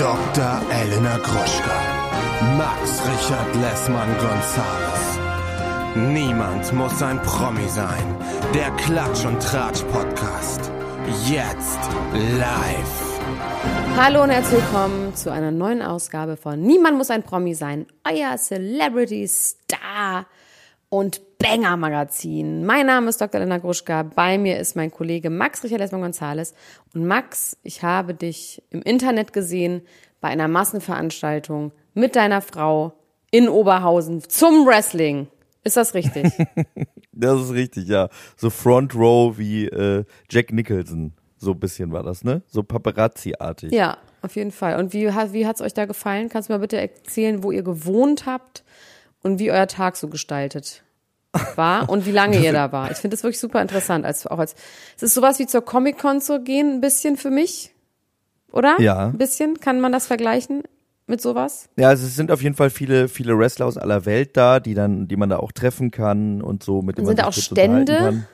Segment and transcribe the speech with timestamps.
[0.00, 0.62] Dr.
[0.72, 1.78] Elena Gruschka.
[2.56, 5.18] Max Richard Lessmann Gonzales.
[5.94, 8.16] Niemand muss ein Promi sein.
[8.54, 10.72] Der Klatsch und Tratsch Podcast.
[11.28, 11.80] Jetzt
[12.14, 13.20] live.
[13.94, 17.86] Hallo und herzlich willkommen zu einer neuen Ausgabe von Niemand muss ein Promi sein.
[18.08, 20.24] Euer Celebrity Star
[20.90, 22.66] und Banger Magazin.
[22.66, 23.40] Mein Name ist Dr.
[23.40, 24.02] Elena Gruschka.
[24.02, 26.52] Bei mir ist mein Kollege Max Richard Lesmann Gonzales.
[26.92, 29.80] Und Max, ich habe dich im Internet gesehen
[30.20, 32.92] bei einer Massenveranstaltung mit deiner Frau
[33.30, 35.28] in Oberhausen zum Wrestling.
[35.62, 36.32] Ist das richtig?
[37.12, 38.08] das ist richtig, ja.
[38.36, 41.12] So Front Row wie äh, Jack Nicholson.
[41.38, 42.42] So ein bisschen war das, ne?
[42.48, 43.72] So Paparazzi-artig.
[43.72, 44.78] Ja, auf jeden Fall.
[44.78, 46.28] Und wie, wie hat es euch da gefallen?
[46.28, 48.64] Kannst du mal bitte erzählen, wo ihr gewohnt habt
[49.22, 50.82] und wie euer Tag so gestaltet
[51.56, 52.90] war und wie lange ihr da war.
[52.90, 54.04] Ich finde das wirklich super interessant.
[54.04, 54.54] Als, auch als,
[54.96, 57.72] es ist sowas wie zur Comic-Con zu gehen, ein bisschen für mich.
[58.52, 58.80] Oder?
[58.80, 59.06] Ja.
[59.06, 59.60] Ein bisschen.
[59.60, 60.62] Kann man das vergleichen
[61.06, 61.68] mit sowas?
[61.76, 64.74] Ja, also es sind auf jeden Fall viele, viele Wrestler aus aller Welt da, die
[64.74, 68.24] dann, die man da auch treffen kann und so mit dem Sind da auch Stände?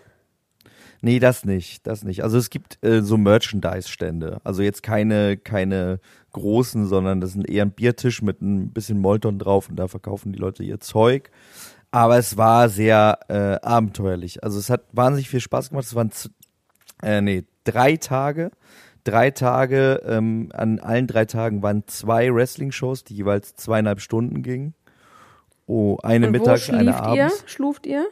[1.02, 2.24] Nee, das nicht, das nicht.
[2.24, 4.40] Also es gibt äh, so Merchandise-Stände.
[4.44, 6.00] Also jetzt keine, keine
[6.36, 10.32] großen, sondern das ist eher ein Biertisch mit ein bisschen Molton drauf und da verkaufen
[10.32, 11.30] die Leute ihr Zeug.
[11.90, 14.44] Aber es war sehr äh, abenteuerlich.
[14.44, 15.86] Also es hat wahnsinnig viel Spaß gemacht.
[15.86, 16.10] Es waren
[17.02, 18.50] äh, nee, drei Tage.
[19.04, 24.74] Drei Tage, ähm, an allen drei Tagen waren zwei Wrestling-Shows, die jeweils zweieinhalb Stunden gingen.
[25.66, 27.16] Oh, eine und mittags, eine abends.
[27.16, 27.48] Ihr?
[27.48, 28.06] Schluft ihr?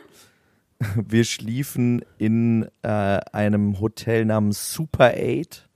[0.94, 5.68] Wir schliefen in äh, einem Hotel namens Super 8.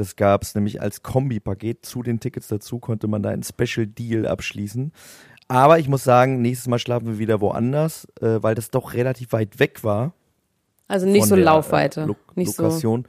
[0.00, 3.86] Das gab es nämlich als Kombipaket zu den Tickets dazu, konnte man da einen Special
[3.86, 4.92] Deal abschließen.
[5.46, 9.32] Aber ich muss sagen, nächstes Mal schlafen wir wieder woanders, äh, weil das doch relativ
[9.32, 10.14] weit weg war.
[10.88, 12.00] Also nicht so der, Laufweite.
[12.00, 13.02] Äh, Lo nicht Lokation.
[13.02, 13.08] So.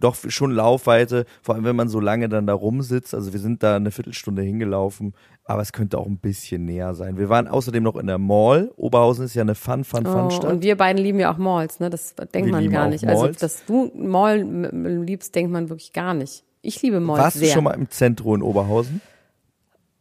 [0.00, 3.14] Doch schon Laufweite, vor allem wenn man so lange dann da rumsitzt.
[3.14, 7.18] Also wir sind da eine Viertelstunde hingelaufen, aber es könnte auch ein bisschen näher sein.
[7.18, 8.70] Wir waren außerdem noch in der Mall.
[8.76, 10.52] Oberhausen ist ja eine Fun, Fun, Fun oh, Stadt.
[10.52, 11.90] Und wir beiden lieben ja auch Malls, ne?
[11.90, 13.06] Das denkt wir man gar nicht.
[13.06, 13.42] Also, Malls.
[13.42, 14.42] Also, dass du Mall
[15.04, 16.44] liebst, denkt man wirklich gar nicht.
[16.62, 17.48] Ich liebe Malls Warst sehr.
[17.48, 19.00] du schon mal im Zentrum in Oberhausen?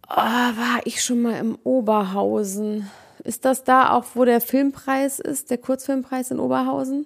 [0.10, 2.90] Oh, war ich schon mal im Oberhausen?
[3.24, 7.06] Ist das da auch, wo der Filmpreis ist, der Kurzfilmpreis in Oberhausen?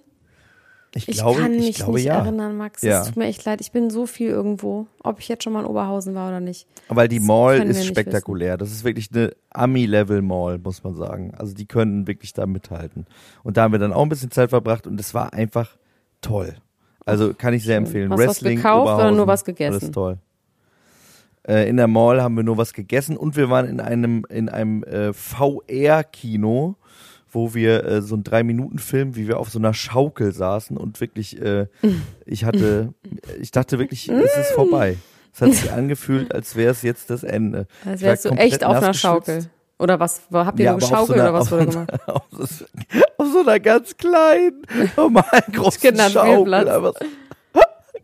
[0.93, 2.19] Ich, glaube, ich kann mich ich glaube, nicht ja.
[2.19, 2.81] erinnern, Max.
[2.81, 3.01] Ja.
[3.01, 3.61] Es tut mir echt leid.
[3.61, 4.87] Ich bin so viel irgendwo.
[5.03, 6.67] Ob ich jetzt schon mal in Oberhausen war oder nicht.
[6.89, 8.57] Weil die Das Mall ist spektakulär.
[8.57, 11.33] Das ist wirklich eine Ami-Level-Mall, muss man sagen.
[11.37, 13.05] Also die können wirklich da mithalten.
[13.43, 15.77] Und da haben wir dann auch ein bisschen Zeit verbracht und es war einfach
[16.19, 16.55] toll.
[17.05, 18.11] Also kann ich sehr empfehlen.
[18.11, 19.79] Hast du was Wrestling, gekauft oder Oberhausen, nur was gegessen?
[19.79, 20.17] Alles toll.
[21.47, 24.49] Äh, in der Mall haben wir nur was gegessen und wir waren in einem in
[24.49, 26.75] einem äh, VR-Kino,
[27.31, 30.77] wo wir äh, so einen drei Minuten Film, wie wir auf so einer Schaukel saßen
[30.77, 31.67] und wirklich, äh,
[32.25, 32.93] ich hatte,
[33.39, 34.97] ich dachte wirklich, es ist vorbei.
[35.33, 37.65] Es hat sich angefühlt, als wäre es jetzt das Ende.
[37.85, 39.45] Als wärst du echt auf einer Schaukel.
[39.79, 40.21] Oder was?
[40.31, 42.07] Habt ihr Ja, auf so geschaukelt einer- oder was wurde so gemacht?
[42.07, 42.65] Auf so,
[43.17, 44.61] auf so einer ganz kleinen,
[44.95, 46.53] normalen großen Schaukel.
[46.53, 46.93] Einfach-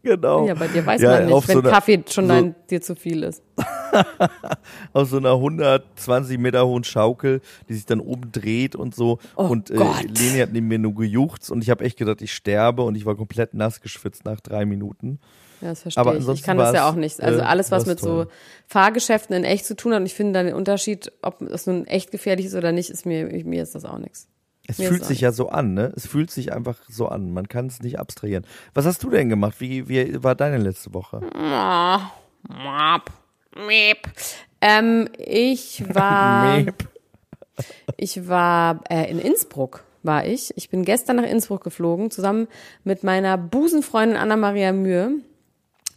[0.08, 0.48] genau.
[0.48, 2.96] Ja, bei dir weiß Ja, man nicht, wenn so Kaffee schon so- dein, dir zu
[2.96, 3.44] viel ist.
[4.94, 9.20] auf so einer 120 Meter hohen Schaukel, die sich dann oben dreht und so.
[9.36, 9.76] Oh und äh.
[9.76, 13.06] Leni hat neben mir nur gejuchzt und ich habe echt gedacht, ich sterbe und ich
[13.06, 15.20] war komplett nass geschwitzt nach drei Minuten.
[15.62, 16.28] Ja, das verstehe Aber ich.
[16.28, 17.20] Ich kann das ja auch nicht.
[17.22, 18.26] Also äh, alles, was mit toll.
[18.26, 18.32] so
[18.68, 21.86] Fahrgeschäften in echt zu tun hat, und ich finde dann den Unterschied, ob es nun
[21.88, 24.28] echt gefährlich ist oder nicht, ist mir, mir ist das auch nichts.
[24.68, 25.94] Es Mir fühlt sich ja so an, ne?
[25.96, 27.32] Es fühlt sich einfach so an.
[27.34, 28.46] Man kann es nicht abstrahieren.
[28.74, 29.56] Was hast du denn gemacht?
[29.60, 31.22] Wie, wie war deine letzte Woche?
[34.60, 36.66] Ähm, ich war,
[37.98, 40.52] ich war äh, in Innsbruck, war ich.
[40.58, 42.48] Ich bin gestern nach Innsbruck geflogen, zusammen
[42.84, 45.12] mit meiner Busenfreundin Anna-Maria Mühe.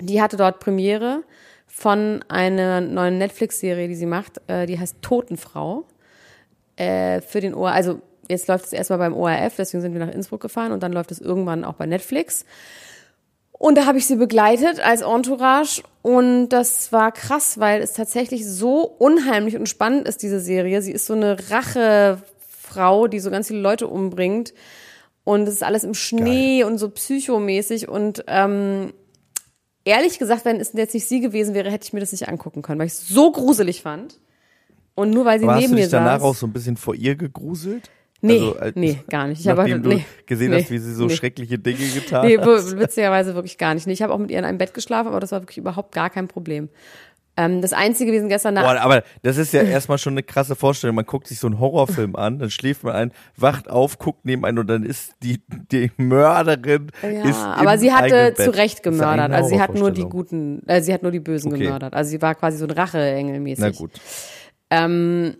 [0.00, 1.24] Die hatte dort Premiere
[1.66, 4.40] von einer neuen Netflix-Serie, die sie macht.
[4.46, 5.84] Äh, die heißt Totenfrau.
[6.76, 10.12] Äh, für den ORF, also jetzt läuft es erstmal beim ORF, deswegen sind wir nach
[10.12, 12.44] Innsbruck gefahren und dann läuft es irgendwann auch bei Netflix.
[13.52, 18.46] Und da habe ich sie begleitet als Entourage und das war krass, weil es tatsächlich
[18.46, 20.80] so unheimlich und spannend ist, diese Serie.
[20.80, 24.54] Sie ist so eine Rachefrau, die so ganz viele Leute umbringt
[25.24, 28.94] und es ist alles im Schnee und so psychomäßig und ähm,
[29.84, 32.62] ehrlich gesagt, wenn es jetzt nicht sie gewesen wäre, hätte ich mir das nicht angucken
[32.62, 34.20] können, weil ich es so gruselig fand.
[34.94, 36.22] Und nur weil sie Aber hast neben du mir dich danach saß.
[36.22, 37.90] auch so ein bisschen vor ihr gegruselt?
[38.22, 39.40] Nee, Also, als- nee, gar nicht.
[39.40, 41.14] Ich habe du nee, gesehen nee, hast, wie sie so nee.
[41.14, 42.46] schreckliche Dinge getan Nee, hat.
[42.46, 43.86] wo- witzigerweise wirklich gar nicht.
[43.86, 46.10] Ich habe auch mit ihr in einem Bett geschlafen, aber das war wirklich überhaupt gar
[46.10, 46.68] kein Problem.
[47.36, 48.64] Ähm, das Einzige, wir sind gestern nach...
[48.64, 50.96] Boah, aber das ist ja erstmal schon eine krasse Vorstellung.
[50.96, 54.44] Man guckt sich so einen Horrorfilm an, dann schläft man ein, wacht auf, guckt neben
[54.44, 55.40] einen und dann ist die,
[55.72, 56.90] die Mörderin.
[57.02, 58.50] Ja, ist aber sie hatte zu.
[58.54, 59.30] Recht gemördert.
[59.32, 61.62] Also sie hat nur die guten, äh, sie hat nur die Bösen Okay.
[61.62, 61.94] gemördert.
[61.94, 63.64] Also sie war quasi so ein Racheengel mäßig.
[63.64, 63.92] Na gut.
[64.68, 65.36] Ähm,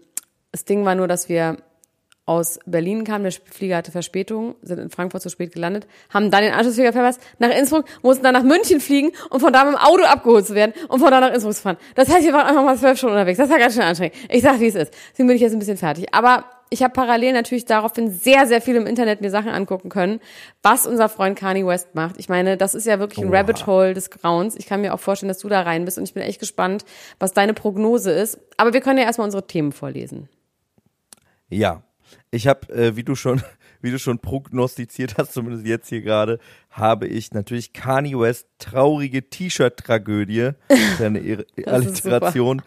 [0.53, 1.59] das Ding war nur, dass wir
[2.31, 6.45] aus Berlin kamen, der Flieger hatte Verspätung, sind in Frankfurt zu spät gelandet, haben dann
[6.45, 9.81] den Anschlussflieger verpasst, nach Innsbruck, mussten dann nach München fliegen und von da mit dem
[9.81, 11.77] Auto abgeholt zu werden und von da nach Innsbruck zu fahren.
[11.97, 13.37] Das heißt, wir waren einfach mal zwölf Stunden unterwegs.
[13.37, 14.15] Das war ganz schön anstrengend.
[14.29, 14.95] Ich sag, wie es ist.
[15.11, 16.15] Deswegen bin ich jetzt ein bisschen fertig.
[16.15, 20.21] Aber ich habe parallel natürlich daraufhin sehr, sehr viel im Internet mir Sachen angucken können,
[20.63, 22.15] was unser Freund Kanye West macht.
[22.19, 23.39] Ich meine, das ist ja wirklich ein Oha.
[23.39, 24.55] Rabbit Hole des Grauens.
[24.55, 26.85] Ich kann mir auch vorstellen, dass du da rein bist und ich bin echt gespannt,
[27.19, 28.39] was deine Prognose ist.
[28.57, 30.29] Aber wir können ja erstmal unsere Themen vorlesen.
[31.49, 31.83] Ja,
[32.31, 33.43] ich habe, äh, wie du schon,
[33.81, 36.39] wie du schon prognostiziert hast, zumindest jetzt hier gerade,
[36.71, 40.51] habe ich natürlich Kanye West traurige T-Shirt-Tragödie,
[40.99, 42.63] seine Ir- Alliteration.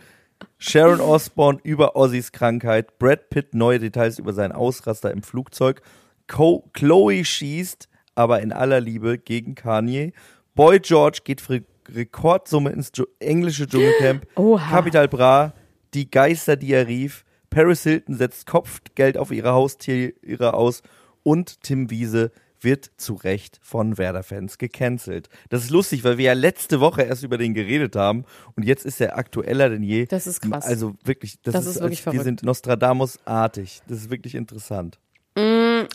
[0.58, 5.82] Sharon Osbourne über Ozzys Krankheit, Brad Pitt neue Details über seinen Ausraster im Flugzeug,
[6.28, 10.12] Co Chloe schießt, aber in aller Liebe gegen Kanye,
[10.56, 14.70] Boy George geht für Rekordsumme ins englische Dschungelcamp, Oha.
[14.70, 15.54] Capital Bra,
[15.94, 17.24] die Geister, die er rief,
[17.54, 20.82] Paris Hilton setzt Kopfgeld auf ihre Haustiere aus
[21.22, 25.28] und Tim Wiese wird zu Recht von Werder-Fans gecancelt.
[25.50, 28.86] Das ist lustig, weil wir ja letzte Woche erst über den geredet haben und jetzt
[28.86, 30.06] ist er aktueller denn je.
[30.06, 30.66] Das ist krass.
[30.66, 32.26] Also wirklich, das, Das ist, ist wirklich als, wir verrückt.
[32.26, 33.82] sind Nostradamus-artig.
[33.88, 34.98] Das ist wirklich interessant.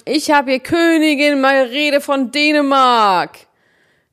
[0.05, 3.48] Ich habe hier Königin Margarete von Dänemark.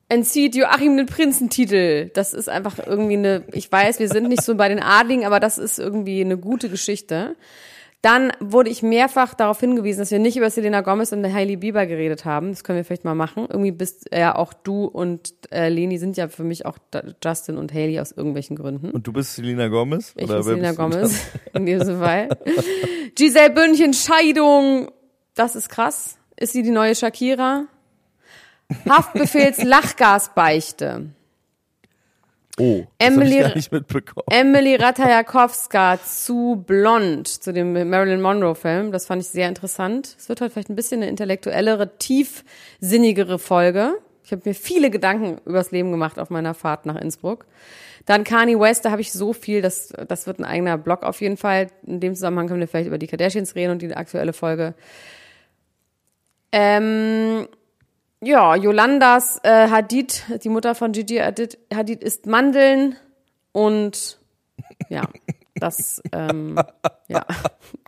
[0.07, 2.09] Entzieht Joachim den Prinzentitel.
[2.13, 5.39] Das ist einfach irgendwie eine, ich weiß, wir sind nicht so bei den Adligen, aber
[5.39, 7.35] das ist irgendwie eine gute Geschichte.
[8.05, 11.87] Dann wurde ich mehrfach darauf hingewiesen, dass wir nicht über Selena Gomez und Hailey Bieber
[11.87, 12.51] geredet haben.
[12.51, 13.47] Das können wir vielleicht mal machen.
[13.49, 16.77] Irgendwie bist ja auch du und äh, Leni sind ja für mich auch
[17.23, 18.91] Justin und Hailey aus irgendwelchen Gründen.
[18.91, 20.13] Und du bist Selena Gomez?
[20.17, 21.19] Ich Oder bin Selena Gomez
[21.55, 22.29] in diesem Fall.
[23.15, 24.91] Giselle Bündchen, Scheidung.
[25.33, 26.19] Das ist krass.
[26.37, 27.65] Ist sie die neue Shakira?
[28.87, 31.07] Haftbefehls Lachgasbeichte.
[32.57, 34.25] Oh, das Emily- hab ich gar nicht mitbekommen.
[34.29, 38.91] Emily Ratajkowska zu Blond, zu dem Marilyn Monroe-Film.
[38.93, 40.15] Das fand ich sehr interessant.
[40.17, 43.95] Es wird heute vielleicht ein bisschen eine intellektuellere, tiefsinnigere Folge.
[44.23, 47.45] Ich habe mir viele Gedanken übers Leben gemacht auf meiner Fahrt nach Innsbruck.
[48.05, 51.21] Dann Kanye West, da habe ich so viel, das, das wird ein eigener Blog auf
[51.21, 51.67] jeden Fall.
[51.85, 54.75] In dem Zusammenhang können wir vielleicht über die Kardashians reden und die aktuelle Folge.
[56.51, 57.47] Ähm,
[58.21, 62.95] ja, Yolandas äh, Hadid, die Mutter von Gigi Hadid, Hadid isst Mandeln
[63.51, 64.19] und
[64.89, 65.03] ja,
[65.55, 66.55] das, ähm,
[67.07, 67.25] ja,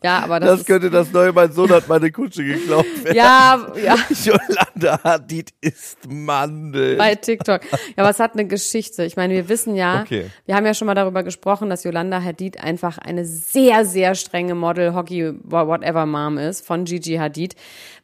[0.04, 3.16] ja, aber das, Das könnte das neue, mein Sohn hat meine Kutsche geklaut werden.
[3.16, 6.96] ja, ja, Yolanda Hadid ist Mandel.
[6.98, 7.62] bei TikTok.
[7.72, 9.04] Ja, aber es hat eine Geschichte.
[9.04, 10.30] Ich meine, wir wissen ja, Okay.
[10.46, 14.56] wir haben ja schon mal darüber gesprochen, dass Yolanda Hadid einfach eine sehr, sehr strenge
[14.56, 17.56] Model, Hockey, whatever Mom ist von Gigi Hadid.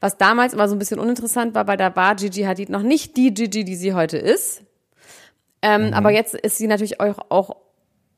[0.02, 3.16] Was damals immer so ein bisschen uninteressant war, weil da war Gigi Hadid noch nicht
[3.18, 4.62] die Gigi, die sie heute ist.
[5.62, 7.56] Ähm, Aber jetzt ist sie natürlich auch, auch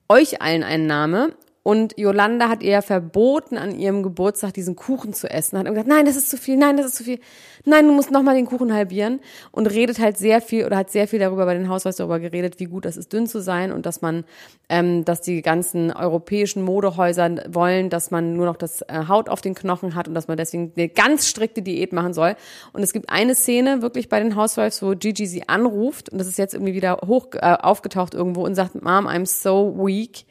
[0.10, 1.34] euch allen ein Name.
[1.68, 5.58] Und Yolanda hat ihr verboten, an ihrem Geburtstag diesen Kuchen zu essen.
[5.58, 7.20] Hat immer gesagt, nein, das ist zu viel, nein, das ist zu viel.
[7.64, 9.20] Nein, du musst nochmal den Kuchen halbieren.
[9.52, 12.60] Und redet halt sehr viel oder hat sehr viel darüber bei den Haushalts darüber geredet,
[12.60, 14.26] wie gut das ist, dünn zu sein und dass man,
[14.70, 19.42] ähm, dass die ganzen europäischen Modehäuser wollen, dass man nur noch das äh, Haut auf
[19.42, 22.36] den Knochen hat und dass man deswegen eine ganz strikte Diät machen soll.
[22.74, 26.28] Und es gibt eine Szene wirklich bei den Housewives, wo Gigi sie anruft und das
[26.28, 30.26] ist jetzt irgendwie wieder hoch äh, aufgetaucht irgendwo und sagt, Mom, I'm so weak.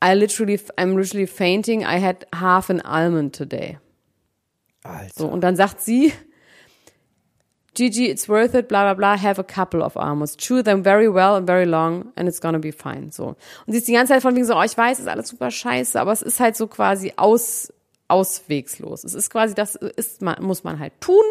[0.00, 1.84] I literally, I'm literally fainting.
[1.84, 3.78] I had half an almond today.
[4.84, 5.10] Alter.
[5.16, 6.12] So, und dann sagt sie,
[7.74, 10.36] Gigi, it's worth it, bla bla bla, have a couple of almonds.
[10.36, 13.12] Chew them very well and very long and it's gonna be fine.
[13.12, 13.36] So.
[13.66, 15.50] Und sie ist die ganze Zeit von wegen so, oh, ich weiß, ist alles super
[15.50, 17.72] scheiße, aber es ist halt so quasi aus,
[18.08, 19.04] auswegslos.
[19.04, 21.22] Es ist quasi, das ist, man, muss man halt tun.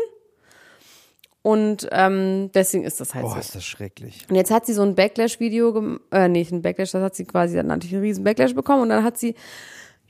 [1.42, 3.40] Und ähm, deswegen ist das halt Boah, so.
[3.40, 4.26] ist das schrecklich.
[4.30, 7.56] Und jetzt hat sie so ein Backlash-Video, äh, nee, ein Backlash, das hat sie quasi,
[7.56, 9.36] dann natürlich einen riesen Backlash bekommen und dann hat sie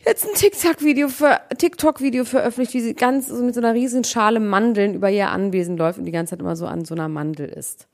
[0.05, 4.39] jetzt ein TikTok-Video für, TikTok-Video veröffentlicht, wie sie ganz so mit so einer riesen Schale
[4.39, 7.49] Mandeln über ihr Anwesen läuft und die ganze Zeit immer so an so einer Mandel
[7.49, 7.87] ist.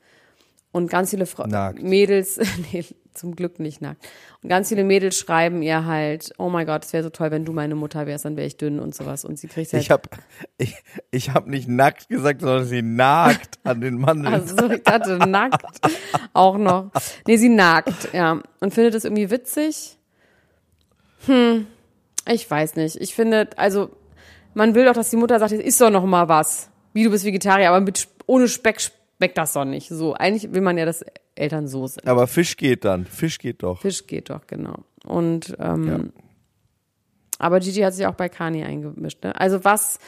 [0.74, 1.84] Und ganz viele Fra Nackt.
[1.84, 2.40] Mädels,
[2.72, 4.04] nee, zum Glück nicht nackt.
[4.42, 7.44] Und ganz viele Mädels schreiben ihr halt, oh mein Gott, es wäre so toll, wenn
[7.44, 9.24] du meine Mutter wärst, dann wäre ich dünn und sowas.
[9.24, 10.08] Und sie kriegt halt Ich hab,
[10.58, 10.74] ich,
[11.12, 14.34] ich hab nicht nackt gesagt, sondern sie nagt an den Mandeln.
[14.34, 15.64] Also ich dachte nackt
[16.32, 16.90] auch noch.
[17.24, 18.42] Nee, sie nagt, ja.
[18.58, 19.96] Und findet es irgendwie witzig.
[21.26, 21.68] Hm,
[22.28, 22.96] ich weiß nicht.
[22.96, 23.90] Ich finde, also
[24.54, 26.68] man will doch, dass die Mutter sagt, jetzt isst doch noch mal was.
[26.92, 28.80] Wie du bist Vegetarier, aber mit, ohne Speck
[29.16, 29.88] schmeckt das doch nicht.
[29.88, 31.04] So, eigentlich will man ja, dass
[31.34, 32.06] Eltern so sind.
[32.06, 33.06] Aber Fisch geht dann.
[33.06, 33.80] Fisch geht doch.
[33.80, 34.84] Fisch geht doch, genau.
[35.04, 36.12] Und ähm,
[37.38, 39.22] aber Gigi hat sich auch bei Kanye eingemischt.
[39.22, 39.38] Ne?
[39.38, 39.98] Also was,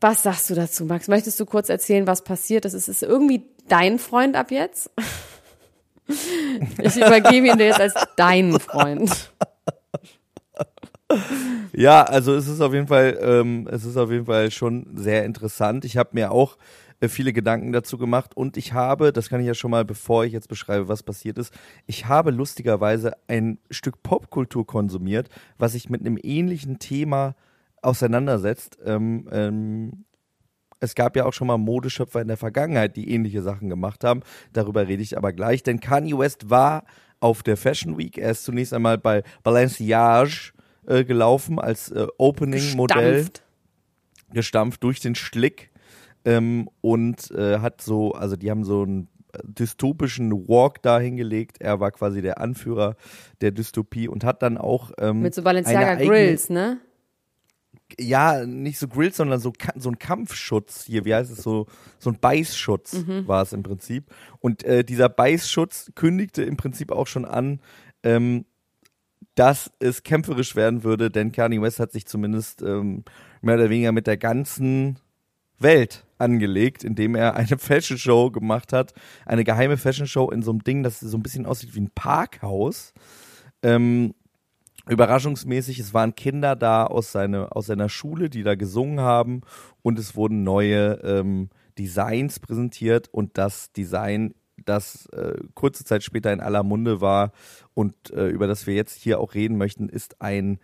[0.00, 1.08] was sagst du dazu, Max?
[1.08, 2.74] Möchtest du kurz erzählen, was passiert ist?
[2.74, 4.90] Es ist irgendwie dein Freund ab jetzt.
[6.82, 9.30] Ich übergebe ihn dir jetzt als deinen Freund.
[11.74, 15.24] Ja, also es ist auf jeden Fall, ähm, es ist auf jeden Fall schon sehr
[15.24, 15.84] interessant.
[15.84, 16.56] Ich habe mir auch
[17.06, 20.32] viele Gedanken dazu gemacht und ich habe, das kann ich ja schon mal, bevor ich
[20.32, 21.54] jetzt beschreibe, was passiert ist,
[21.86, 25.28] ich habe lustigerweise ein Stück Popkultur konsumiert,
[25.58, 27.36] was sich mit einem ähnlichen Thema
[27.82, 28.78] auseinandersetzt.
[28.84, 30.04] Ähm, ähm,
[30.80, 34.22] es gab ja auch schon mal Modeschöpfer in der Vergangenheit, die ähnliche Sachen gemacht haben.
[34.52, 36.84] Darüber rede ich aber gleich, denn Kanye West war
[37.20, 38.18] auf der Fashion Week.
[38.18, 40.52] Er ist zunächst einmal bei Balenciage
[40.86, 43.42] äh, gelaufen als äh, Opening-Modell, Gestampft.
[44.32, 45.67] gestampft durch den Schlick
[46.28, 49.08] ähm, und äh, hat so, also die haben so einen
[49.44, 51.58] dystopischen Walk da hingelegt.
[51.60, 52.96] Er war quasi der Anführer
[53.40, 56.80] der Dystopie und hat dann auch ähm, Mit so Balenciaga Grills, ne?
[57.98, 61.66] ja, nicht so Grills, sondern so, so ein Kampfschutz hier, wie heißt es, so,
[61.98, 64.04] so ein Beißschutz war es im Prinzip.
[64.40, 67.60] Und äh, dieser Beißschutz kündigte im Prinzip auch schon an,
[68.02, 68.44] ähm,
[69.34, 73.04] dass es kämpferisch werden würde, denn Kanye West hat sich zumindest ähm,
[73.40, 74.98] mehr oder weniger mit der ganzen
[75.58, 78.92] Welt angelegt, indem er eine Fashion Show gemacht hat,
[79.26, 81.90] eine geheime Fashion Show in so einem Ding, das so ein bisschen aussieht wie ein
[81.94, 82.92] Parkhaus.
[83.62, 84.14] Ähm,
[84.88, 89.42] überraschungsmäßig, es waren Kinder da aus, seine, aus seiner Schule, die da gesungen haben.
[89.82, 93.08] Und es wurden neue ähm, Designs präsentiert.
[93.08, 94.34] Und das Design,
[94.64, 97.32] das äh, kurze Zeit später in aller Munde war
[97.74, 100.58] und äh, über das wir jetzt hier auch reden möchten, ist ein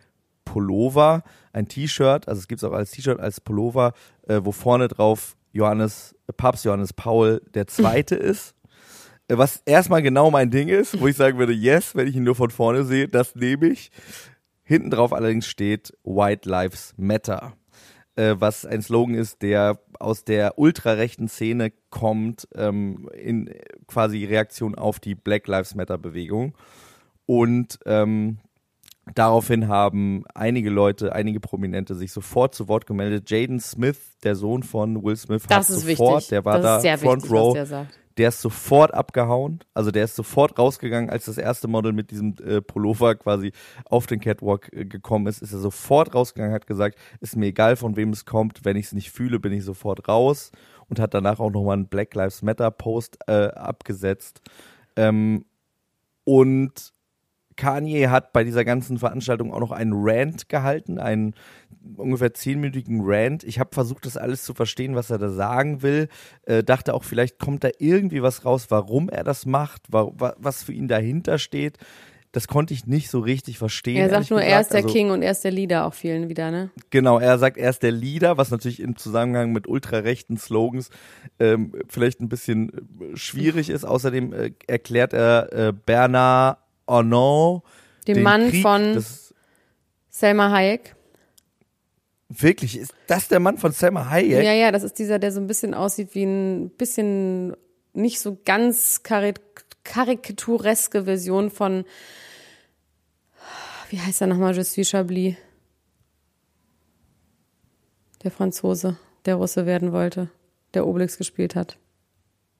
[0.45, 3.93] Pullover, ein T-Shirt, also es gibt es auch als T-Shirt, als Pullover,
[4.27, 8.55] äh, wo vorne drauf Johannes, Papst Johannes Paul der Zweite ist.
[9.29, 12.25] Äh, Was erstmal genau mein Ding ist, wo ich sagen würde, yes, wenn ich ihn
[12.25, 13.91] nur von vorne sehe, das nehme ich.
[14.65, 17.55] Hinten drauf allerdings steht White Lives Matter,
[18.17, 24.25] äh, was ein Slogan ist, der aus der ultrarechten Szene kommt, ähm, in äh, quasi
[24.25, 26.55] Reaktion auf die Black Lives Matter Bewegung.
[27.27, 28.39] Und ähm,
[29.15, 33.29] Daraufhin haben einige Leute, einige Prominente sich sofort zu Wort gemeldet.
[33.29, 36.29] Jaden Smith, der Sohn von Will Smith, Das hat sofort, wichtig.
[36.31, 39.61] der war das da Front wichtig, Row, der der ist sofort abgehauen.
[39.75, 43.53] Also der ist sofort rausgegangen, als das erste Model mit diesem äh, Pullover quasi
[43.87, 47.77] auf den Catwalk äh, gekommen ist, ist er sofort rausgegangen, hat gesagt, ist mir egal,
[47.77, 50.53] von wem es kommt, wenn ich es nicht fühle, bin ich sofort raus
[50.89, 54.41] und hat danach auch nochmal einen Black Lives Matter Post äh, abgesetzt.
[54.97, 55.45] Ähm,
[56.25, 56.94] und
[57.57, 61.35] Kanye hat bei dieser ganzen Veranstaltung auch noch einen Rant gehalten, einen
[61.97, 63.45] ungefähr zehnminütigen Rant.
[63.45, 66.09] Ich habe versucht, das alles zu verstehen, was er da sagen will.
[66.45, 70.35] Äh, dachte auch, vielleicht kommt da irgendwie was raus, warum er das macht, wa wa
[70.39, 71.79] was für ihn dahinter steht.
[72.33, 73.97] Das konnte ich nicht so richtig verstehen.
[73.97, 74.63] Er sagt nur, er gesagt.
[74.63, 76.71] ist der Also, King und er ist der Leader auch vielen wieder, ne?
[76.91, 80.91] Genau, er sagt, er ist der Leader, was natürlich im Zusammenhang mit ultrarechten Slogans
[81.39, 82.73] ähm, vielleicht ein bisschen
[83.15, 83.85] schwierig ist.
[83.85, 87.63] Außerdem äh, erklärt er äh, Bernard Arnault,
[88.07, 89.35] Den, den Mann Krieg, von das,
[90.11, 90.95] Selma Hayek.
[92.29, 94.45] Wirklich, ist das der Mann von Selma Hayek?
[94.45, 97.57] Ja, ja, das ist dieser, der so ein bisschen aussieht wie ein bisschen
[97.93, 99.41] nicht so ganz karik
[99.85, 101.85] karikatureske Version von,
[103.91, 105.37] wie heißt er nochmal, Je suis Chablis?
[108.23, 110.31] Der Franzose, der Russe werden wollte,
[110.73, 111.77] der Obelix gespielt hat.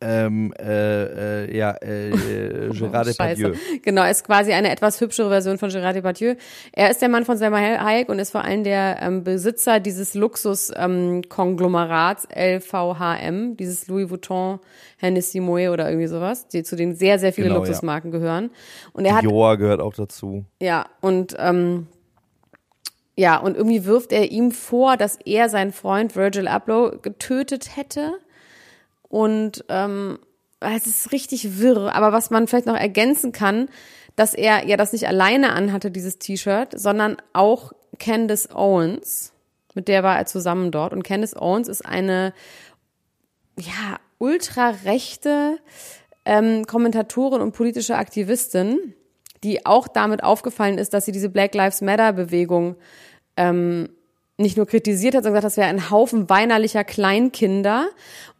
[0.07, 3.55] Ähm, äh, äh, ja, äh, äh, Gérard Depardieu.
[3.55, 3.79] Scheiße.
[3.83, 6.35] Genau, ist quasi eine etwas hübschere Version von Gérard Depardieu.
[6.73, 10.13] Er ist der Mann von Selma Hayek und ist vor allem der ähm, Besitzer dieses
[10.15, 14.61] Luxus-Konglomerats LVHM, dieses Louis Vuitton,
[14.99, 18.51] Hennessy Moet oder irgendwie sowas, die zu denen sehr, sehr viele Genau, Luxusmarken gehören.
[18.93, 20.45] Und er hat Joa gehört auch dazu.
[20.61, 21.87] ja, und ähm,
[23.17, 28.15] ja, und irgendwie wirft er ihm vor, dass er seinen Freund Virgil Abloh getötet hätte.
[29.15, 30.19] Und ähm,
[30.59, 31.95] es ist richtig wirr.
[31.95, 33.69] Aber was man vielleicht noch ergänzen kann,
[34.17, 39.33] dass er ja das nicht alleine anhatte, dieses T-Shirt, sondern auch Candace Owens,
[39.75, 40.93] mit der war er zusammen dort.
[40.93, 42.35] Und Candace Owens ist eine
[43.57, 45.59] ja, ultrarechte
[46.25, 48.95] ähm, Kommentatorin und politische Aktivistin,
[49.45, 52.75] die auch damit aufgefallen ist, dass sie diese Black Lives Matter Bewegung
[53.37, 53.91] ähm,
[54.37, 57.89] nicht nur kritisiert hat, sondern gesagt, das wäre ein Haufen weinerlicher Kleinkinder.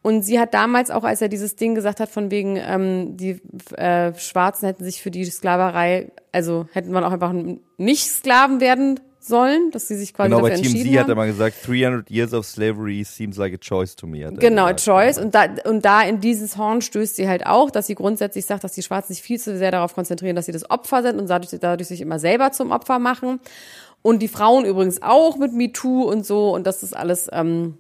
[0.03, 3.41] Und sie hat damals auch, als er dieses Ding gesagt hat, von wegen, ähm, die
[3.77, 7.33] äh, Schwarzen hätten sich für die Sklaverei, also hätten man auch einfach
[7.79, 11.27] nicht Sklaven werden sollen, dass sie sich quasi Genau, bei dafür entschieden hat er mal
[11.27, 14.31] gesagt, 300 years of slavery seems like a choice to me.
[14.39, 14.85] Genau, gesagt.
[14.85, 15.19] Choice.
[15.19, 18.65] Und da, und da in dieses Horn stößt sie halt auch, dass sie grundsätzlich sagt,
[18.65, 21.29] dass die Schwarzen sich viel zu sehr darauf konzentrieren, dass sie das Opfer sind und
[21.29, 23.41] dadurch, dadurch sich immer selber zum Opfer machen.
[24.07, 26.55] Und die Frauen übrigens auch mit MeToo und so.
[26.55, 27.79] Und dass das alles ähm,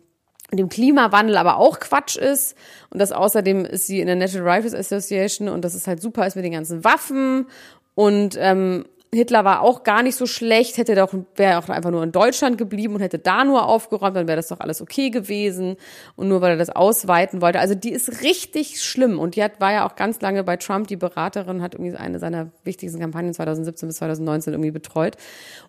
[0.50, 2.56] dem Klimawandel aber auch Quatsch ist.
[2.88, 6.26] Und dass außerdem ist sie in der National Rifles Association und dass es halt super
[6.26, 7.46] ist mit den ganzen Waffen.
[7.94, 12.02] Und ähm, Hitler war auch gar nicht so schlecht, hätte doch wäre auch einfach nur
[12.02, 15.76] in Deutschland geblieben und hätte da nur aufgeräumt, dann wäre das doch alles okay gewesen.
[16.16, 17.60] Und nur weil er das ausweiten wollte.
[17.60, 19.18] Also die ist richtig schlimm.
[19.18, 22.18] Und die hat war ja auch ganz lange bei Trump die Beraterin, hat irgendwie eine
[22.18, 25.16] seiner wichtigsten Kampagnen 2017 bis 2019 irgendwie betreut.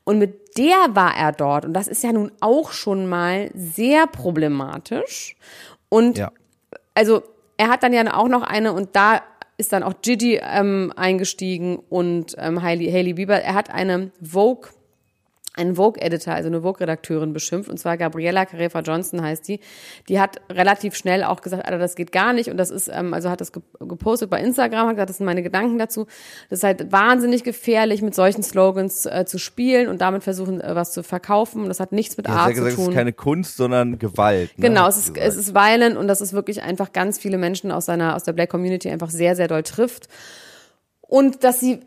[0.03, 1.65] Und mit der war er dort.
[1.65, 5.35] Und das ist ja nun auch schon mal sehr problematisch.
[5.89, 6.31] Und Ja.
[6.93, 7.23] also
[7.57, 9.21] er hat dann ja auch noch eine und da
[9.57, 13.41] ist dann auch Gigi ähm, eingestiegen und ähm, Hailey, Hailey Bieber.
[13.41, 14.69] Er hat eine Vogue,
[15.55, 19.59] einen Vogue-Editor, also eine Vogue-Redakteurin beschimpft, und zwar Gabriella Carefa Johnson heißt die.
[20.09, 22.49] Die hat relativ schnell auch gesagt, Alter, das geht gar nicht.
[22.49, 25.25] Und das ist, ähm, also hat das ge- gepostet bei Instagram, hat gesagt, das sind
[25.25, 26.07] meine Gedanken dazu.
[26.49, 30.75] Das ist halt wahnsinnig gefährlich, mit solchen Slogans äh, zu spielen und damit versuchen, äh,
[30.75, 31.61] was zu verkaufen.
[31.61, 32.91] Und das hat nichts mit hat Art ja gesagt, zu es tun.
[32.93, 34.57] ist keine Kunst, sondern Gewalt.
[34.57, 34.67] Ne?
[34.67, 35.29] Genau, es ist, gesagt.
[35.31, 38.33] es ist violent und das ist wirklich einfach ganz viele Menschen aus seiner, aus der
[38.33, 40.09] Black Community einfach sehr, sehr doll trifft.
[41.01, 41.79] Und dass sie,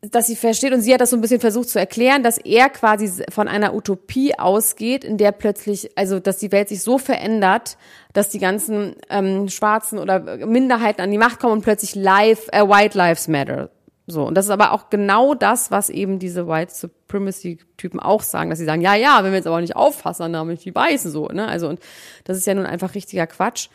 [0.00, 2.68] dass sie versteht, und sie hat das so ein bisschen versucht zu erklären, dass er
[2.68, 7.76] quasi von einer Utopie ausgeht, in der plötzlich, also dass die Welt sich so verändert,
[8.12, 12.62] dass die ganzen ähm, Schwarzen oder Minderheiten an die Macht kommen und plötzlich live, äh,
[12.62, 13.70] White Lives Matter.
[14.06, 18.48] So, und das ist aber auch genau das, was eben diese White Supremacy-Typen auch sagen,
[18.48, 20.74] dass sie sagen, ja, ja, wenn wir jetzt aber nicht aufpassen, dann haben wir die
[20.74, 21.46] Weißen so, ne?
[21.46, 21.80] Also, und
[22.24, 23.68] das ist ja nun einfach richtiger Quatsch.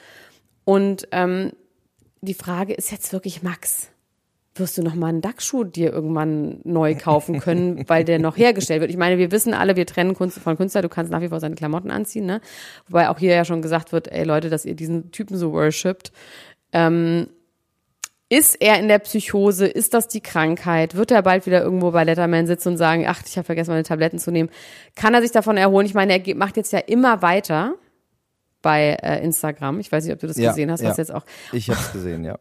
[0.65, 1.51] Und ähm,
[2.21, 3.89] die Frage ist jetzt wirklich, Max,
[4.55, 8.81] wirst du noch mal einen Duckschuh dir irgendwann neu kaufen können, weil der noch hergestellt
[8.81, 8.91] wird.
[8.91, 11.39] Ich meine, wir wissen alle, wir trennen Kunst von Künstler, du kannst nach wie vor
[11.39, 12.39] seine Klamotten anziehen, ne?
[12.87, 16.11] Wobei auch hier ja schon gesagt wird, ey Leute, dass ihr diesen Typen so worshipt.
[16.71, 17.27] Ähm,
[18.29, 19.67] ist er in der Psychose?
[19.67, 20.95] Ist das die Krankheit?
[20.95, 23.83] Wird er bald wieder irgendwo bei Letterman sitzen und sagen, ach, ich habe vergessen, meine
[23.83, 24.49] Tabletten zu nehmen?
[24.95, 25.85] Kann er sich davon erholen?
[25.85, 27.75] Ich meine, er macht jetzt ja immer weiter
[28.63, 29.79] bei äh, Instagram.
[29.79, 30.89] Ich weiß nicht, ob du das Ja, gesehen hast, ja.
[30.89, 32.37] was jetzt auch Ich hab's gesehen, ja.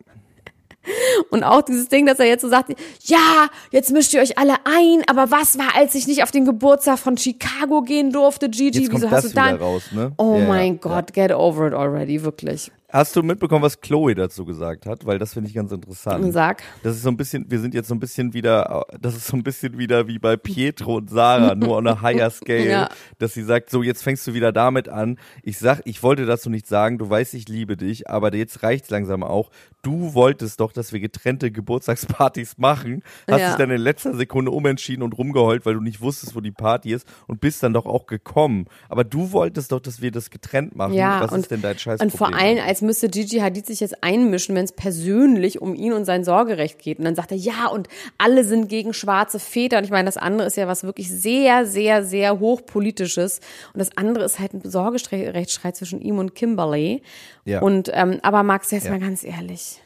[1.30, 2.74] Und auch dieses Ding, dass er jetzt so sagt,
[3.04, 6.44] ja, jetzt mischt ihr euch alle ein, aber was war, als ich nicht auf den
[6.44, 8.82] Geburtstag von Chicago gehen durfte, Gigi?
[8.82, 9.56] Jetzt Wieso hast du dann?
[9.56, 10.12] raus, ne?
[10.18, 12.70] Oh Ja, mein ja, Gott, get over it already, wirklich.
[12.92, 15.06] Hast du mitbekommen, was Chloe dazu gesagt hat?
[15.06, 16.30] Weil das finde ich ganz interessant.
[16.34, 16.62] Sag.
[16.82, 19.36] Das ist so ein bisschen, wir sind jetzt so ein bisschen wieder, das ist so
[19.36, 22.88] ein bisschen wieder wie bei Pietro und Sarah, nur on a higher scale, Ja.
[23.18, 25.18] dass sie sagt, so jetzt fängst du wieder damit an.
[25.42, 28.90] Ich sag, ich wollte dazu nicht sagen, du weißt, ich liebe dich, aber jetzt reicht's
[28.90, 29.50] langsam auch.
[29.80, 33.48] Du wolltest doch, dass wir getrennte Geburtstagspartys machen, hast Ja.
[33.48, 36.92] dich dann in letzter Sekunde umentschieden und rumgeheult, weil du nicht wusstest, wo die Party
[36.92, 38.66] ist und bist dann doch auch gekommen.
[38.90, 40.92] Aber du wolltest doch, dass wir das getrennt machen.
[40.92, 42.00] Ja, Was und, ist denn dein Scheiß?
[42.02, 45.92] und vor allem, als müsste Gigi Hadid sich jetzt einmischen, wenn es persönlich um ihn
[45.92, 46.98] und sein Sorgerecht geht.
[46.98, 49.78] Und dann sagt er, ja, und alle sind gegen schwarze Väter.
[49.78, 53.40] Und ich meine, das andere ist ja was wirklich sehr, sehr, sehr hochpolitisches.
[53.72, 57.02] Und das andere ist halt ein Sorgerechtsstreit zwischen ihm und Kimberly.
[57.44, 57.62] Ja.
[57.62, 58.90] Und, ähm, aber Max, jetzt Ja.
[58.90, 59.80] mal ganz ehrlich.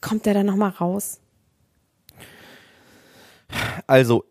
[0.00, 1.20] Kommt der da nochmal raus?
[3.86, 4.24] Also,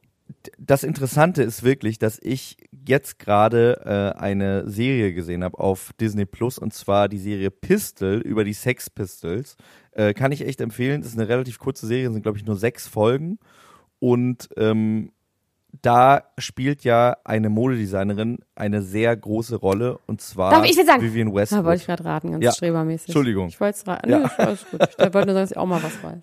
[0.58, 6.26] das Interessante ist wirklich, dass ich jetzt gerade äh, eine Serie gesehen habe auf Disney
[6.26, 9.56] Plus und zwar die Serie Pistol über die Sex Pistols.
[9.92, 11.02] Äh, kann ich echt empfehlen.
[11.02, 13.40] Das ist eine relativ kurze Serie, sind glaube ich nur sechs Folgen
[14.00, 15.12] und ähm,
[15.82, 21.02] da spielt ja eine Modedesignerin eine sehr große Rolle und zwar Darf ich sagen?
[21.02, 21.64] Vivian Da Westwood.
[21.66, 22.52] wollte ich gerade raten, ganz Ja.
[22.54, 23.10] strebermäßig.
[23.10, 23.48] Entschuldigung.
[23.50, 24.10] Ich wollte es raten.
[24.10, 24.20] Ja.
[24.20, 24.82] Nee, alles gut.
[24.82, 26.18] Ich wollte nur sagen, dass ich auch mal was weiß.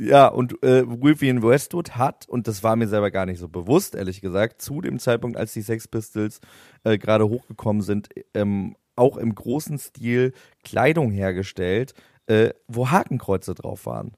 [0.00, 3.96] Ja, und äh, Vivian Westwood hat, und das war mir selber gar nicht so bewusst,
[3.96, 6.40] ehrlich gesagt, zu dem Zeitpunkt, als die Sex Pistols
[6.84, 10.32] äh, gerade hochgekommen sind, ähm, auch im großen Stil
[10.62, 11.94] Kleidung hergestellt,
[12.26, 14.12] äh, wo Hakenkreuze drauf waren.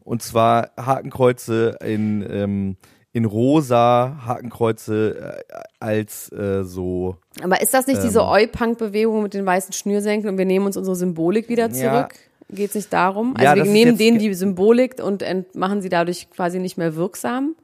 [0.00, 2.76] Und zwar Hakenkreuze in, ähm,
[3.12, 8.26] in rosa, Hakenkreuze äh, als äh, so Aber ist das nicht diese Ähm.
[8.26, 12.08] Oi-Punk-Bewegung mit den weißen Schnürsenkeln und wir nehmen uns unsere Symbolik wieder Ja.
[12.52, 13.34] Geht es nicht darum?
[13.40, 16.94] Ja, Also das wir nehmen denen die Symbolik und machen sie dadurch quasi nicht mehr
[16.96, 17.54] wirksam?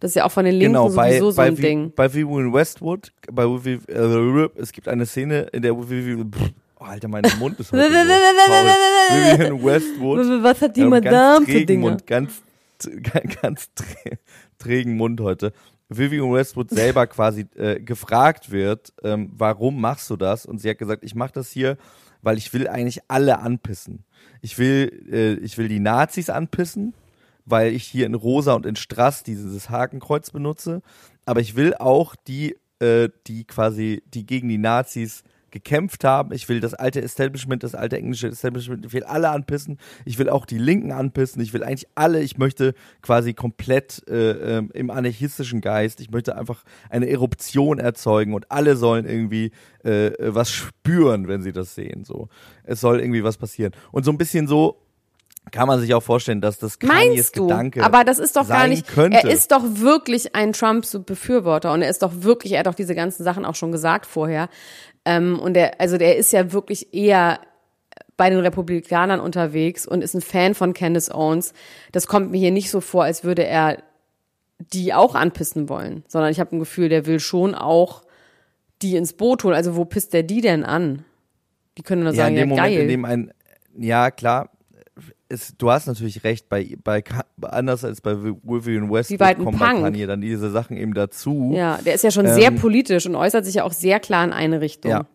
[0.00, 1.92] Das ist ja auch von den Linken genau, bei, sowieso so bei, ein Vi- Ding.
[1.96, 6.22] bei Vivian Westwood, bei Vivi, äh, es gibt eine Szene, in der Vivi,
[6.78, 7.88] oh, Alter, mein Mund ist heute so.
[7.88, 11.80] Vivian Westwood, Was hat die ähm, Madame ganz für trägen Dinge?
[11.90, 12.42] Mund, ganz,
[13.02, 14.18] ganz, ganz trä-
[14.58, 15.52] trägen Mund heute.
[15.88, 20.44] Vivian Westwood selber quasi äh, gefragt wird, ähm, warum machst du das?
[20.44, 21.76] Und sie hat gesagt, ich mache das hier,
[22.22, 24.04] weil ich will eigentlich alle anpissen.
[24.40, 26.94] Ich will, äh, ich will die Nazis anpissen,
[27.44, 30.82] weil ich hier in Rosa und in Strass dieses Hakenkreuz benutze.
[31.24, 35.22] Aber ich will auch die, äh, die quasi, die gegen die Nazis
[35.56, 36.32] gekämpft haben.
[36.32, 39.78] Ich will das alte Establishment, das alte englische Establishment, ich will alle anpissen.
[40.04, 41.40] Ich will auch die Linken anpissen.
[41.40, 42.20] Ich will eigentlich alle.
[42.20, 46.00] Ich möchte quasi komplett äh, äh, im anarchistischen Geist.
[46.00, 51.52] Ich möchte einfach eine Eruption erzeugen und alle sollen irgendwie äh, was spüren, wenn sie
[51.52, 52.04] das sehen.
[52.04, 52.28] So,
[52.64, 53.72] es soll irgendwie was passieren.
[53.92, 54.85] Und so ein bisschen so
[55.52, 57.46] kann man sich auch vorstellen, dass das Kanyes Meinst du?
[57.46, 58.86] Gedanke Aber das ist doch gar nicht.
[58.88, 59.18] Könnte.
[59.18, 62.94] Er ist doch wirklich ein Trump-Befürworter und er ist doch wirklich, er hat doch diese
[62.94, 64.48] ganzen Sachen auch schon gesagt vorher.
[65.04, 67.40] Ähm, und er, also der ist ja wirklich eher
[68.16, 71.52] bei den Republikanern unterwegs und ist ein Fan von Candace Owens.
[71.92, 73.82] Das kommt mir hier nicht so vor, als würde er
[74.58, 78.02] die auch anpissen wollen, sondern ich habe ein Gefühl, der will schon auch
[78.82, 79.54] die ins Boot holen.
[79.54, 81.04] Also wo pisst der die denn an?
[81.76, 82.82] Die können nur ja, sagen, in dem ja, Moment, geil.
[82.82, 83.32] in dem ein,
[83.76, 84.50] ja klar,
[85.28, 87.04] ist, du hast natürlich recht, bei, bei
[87.42, 89.80] anders als bei Wolverine Westwood weit ein kommen bei Punk.
[89.82, 91.52] Kanye dann diese Sachen eben dazu.
[91.54, 94.24] ja, der ist ja schon sehr Ähm, politisch und äußert sich ja auch sehr klar
[94.24, 94.90] in eine Richtung.
[94.90, 95.06] Ja.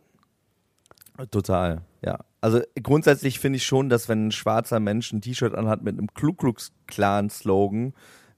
[1.30, 2.20] Total, ja.
[2.42, 6.08] Also grundsätzlich finde ich schon, dass wenn ein schwarzer Mensch ein T-Shirt anhat mit einem
[6.14, 7.94] Ku Klux Klan Slogan,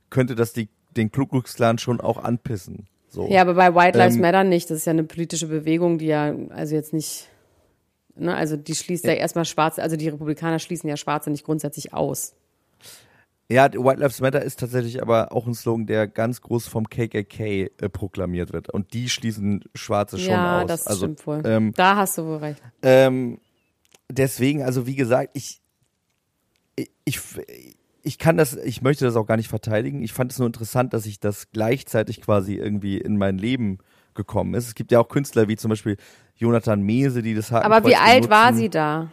[0.10, 2.88] könnte das die, den Ku Klux Klan schon auch anpissen.
[3.08, 3.28] So.
[3.30, 4.70] Ja, aber bei White Lives Ähm, Matter nicht.
[4.70, 7.30] Das ist ja eine politische Bewegung, die ja, also jetzt nicht,
[8.16, 11.94] ne, also die schließt ja, erstmal Schwarze, also die Republikaner schließen ja Schwarze nicht grundsätzlich
[11.94, 12.34] aus.
[13.50, 17.70] Ja, White Lives Matter ist tatsächlich aber auch ein Slogan, der ganz groß vom KKK
[17.78, 18.70] äh, proklamiert wird.
[18.70, 20.68] Und die schließen Schwarze schon ja, aus.
[20.68, 21.42] das also, stimmt wohl.
[21.46, 22.62] Ähm, da hast du wohl recht.
[22.82, 23.40] Ähm,
[24.10, 25.62] deswegen, also wie gesagt, ich,
[26.76, 27.20] ich, ich,
[28.02, 30.02] ich kann das, ich möchte das auch gar nicht verteidigen.
[30.02, 33.80] Ich fand es nur interessant, dass ich das gleichzeitig quasi irgendwie in mein Leben
[34.16, 34.68] gekommen ist.
[34.68, 35.98] Es gibt ja auch Künstler wie zum Beispiel
[36.36, 39.12] Jonathan Mese, die das Hakenkreuz Aber wie alt war sie da?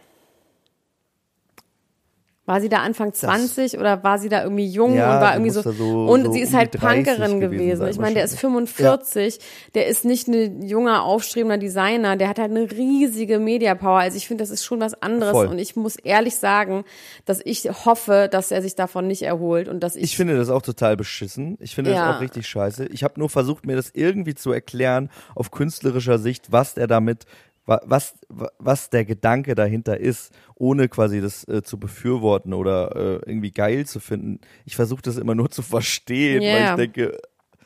[2.51, 5.51] War sie da Anfang 20 oder war sie da irgendwie jung Ja, und war irgendwie
[5.51, 8.25] so, so- und so sie ist um halt 30 Punkerin gewesen sein Ich meine, der
[8.25, 8.71] ist wahrscheinlich.
[8.73, 9.39] 45,
[9.73, 13.99] der ist nicht ein junger, aufstrebender Designer, der hat halt eine riesige Media-Power.
[13.99, 15.47] Also ich finde, das ist schon was anderes Voll.
[15.47, 16.83] und ich muss ehrlich sagen,
[17.23, 20.49] dass ich hoffe, dass er sich davon nicht erholt und dass ich, Ich finde das
[20.49, 21.57] auch total beschissen.
[21.61, 22.07] Ich finde Ja.
[22.07, 22.87] das auch richtig scheiße.
[22.87, 27.25] Ich habe nur versucht, mir das irgendwie zu erklären auf künstlerischer Sicht, was er damit,
[27.65, 33.29] was, wa- was der Gedanke dahinter ist, ohne quasi das äh, zu befürworten oder äh,
[33.29, 34.39] irgendwie geil zu finden.
[34.65, 36.69] Ich versuche das immer nur zu verstehen, weil Ja.
[36.71, 37.17] ich denke,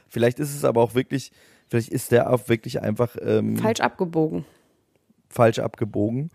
[0.08, 1.32] vielleicht ist es aber auch wirklich,
[1.68, 4.46] vielleicht ist der auch wirklich einfach ähm, falsch abgebogen.
[5.30, 6.30] falsch abgebogen.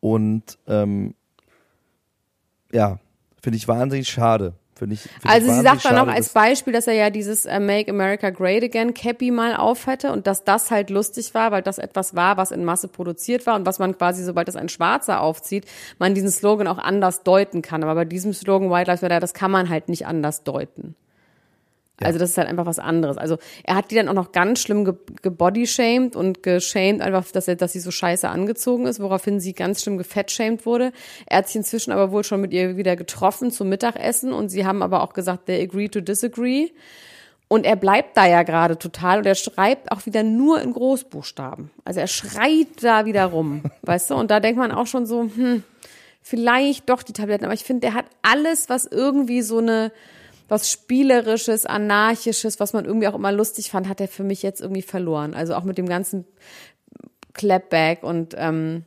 [0.00, 1.14] Und ähm,
[2.72, 2.98] ja,
[3.42, 4.54] finde ich wahnsinnig schade.
[4.76, 7.60] Finde ich, find Also sie sagt dann noch als Beispiel, dass er ja dieses äh,
[7.60, 11.62] Make America Great Again Cappy mal auf hatte und dass das halt lustig war, weil
[11.62, 14.68] das etwas war, was in Masse produziert war und was man quasi, sobald das ein
[14.68, 15.66] Schwarzer aufzieht,
[15.98, 17.84] man diesen Slogan auch anders deuten kann.
[17.84, 20.96] Aber bei diesem Slogan White Lives Matter, das kann man halt nicht anders deuten.
[22.02, 23.18] Also das ist halt einfach was anderes.
[23.18, 27.46] Also er hat die dann auch noch ganz schlimm ge gebodyshamed und geshamed, einfach, dass
[27.46, 30.92] er, dass sie so scheiße angezogen ist, woraufhin sie ganz schlimm gefettshamed wurde.
[31.26, 34.66] Er hat sich inzwischen aber wohl schon mit ihr wieder getroffen zum Mittagessen und sie
[34.66, 36.70] haben aber auch gesagt, they agree to disagree.
[37.46, 41.70] Und er bleibt da ja gerade total und er schreibt auch wieder nur in Großbuchstaben.
[41.84, 44.14] Also er schreit da wieder rum, weißt du?
[44.14, 45.62] Und da denkt man auch schon so, hm,
[46.22, 47.44] vielleicht doch die Tabletten.
[47.44, 49.92] Aber ich finde, der hat alles, was irgendwie so eine,
[50.48, 54.60] was Spielerisches, Anarchisches, was man irgendwie auch immer lustig fand, hat er für mich jetzt
[54.60, 55.34] irgendwie verloren.
[55.34, 56.24] Also auch mit dem ganzen
[57.32, 58.84] Clapback und ähm,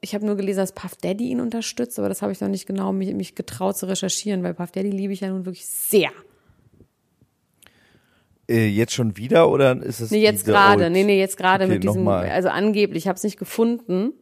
[0.00, 2.66] ich habe nur gelesen, dass Puff Daddy ihn unterstützt, aber das habe ich noch nicht
[2.66, 6.10] genau mich, mich getraut zu recherchieren, weil Puff Daddy liebe ich ja nun wirklich sehr.
[8.48, 10.90] Äh, jetzt schon wieder oder ist es Nee, jetzt gerade.
[10.90, 12.28] Nee, nee, jetzt gerade Okay, mit diesem, nochmal.
[12.30, 14.12] also angeblich, ich habe es nicht gefunden,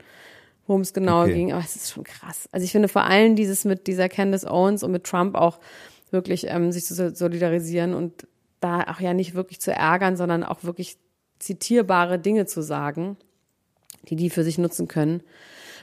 [0.66, 1.34] worum es genau Okay.
[1.34, 2.48] ging, aber es ist schon krass.
[2.52, 5.58] Also ich finde vor allem dieses mit dieser Candace Owens und mit Trump auch
[6.12, 8.26] wirklich ähm, sich zu so- solidarisieren und
[8.60, 10.96] da auch ja nicht wirklich zu ärgern, sondern auch wirklich
[11.38, 13.16] zitierbare Dinge zu sagen,
[14.08, 15.22] die die für sich nutzen können.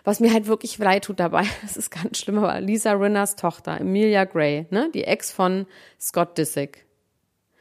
[0.06, 3.80] Was mir halt wirklich leid tut dabei, das ist ganz schlimm, aber Lisa Rinners Tochter,
[3.82, 5.66] Emilia Gray, ne, die Ex von
[6.00, 6.86] Scott Disick,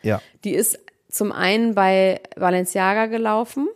[0.02, 0.22] Ja.
[0.44, 0.78] die ist
[1.10, 3.66] zum einen bei Balenciaga gelaufen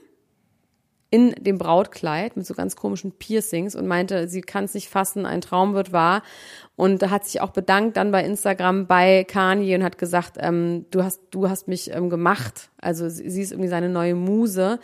[1.13, 5.27] in dem Brautkleid mit so ganz komischen Piercings und meinte, sie kann es nicht fassen,
[5.27, 6.23] ein Traum wird wahr.
[6.75, 11.05] Und hat sich auch bedankt dann bei Instagram bei Kanye und hat gesagt, ähm, du
[11.05, 12.71] hast, du hast mich ähm, gemacht.
[12.81, 14.81] Also sie, ist irgendwie seine neue Muse.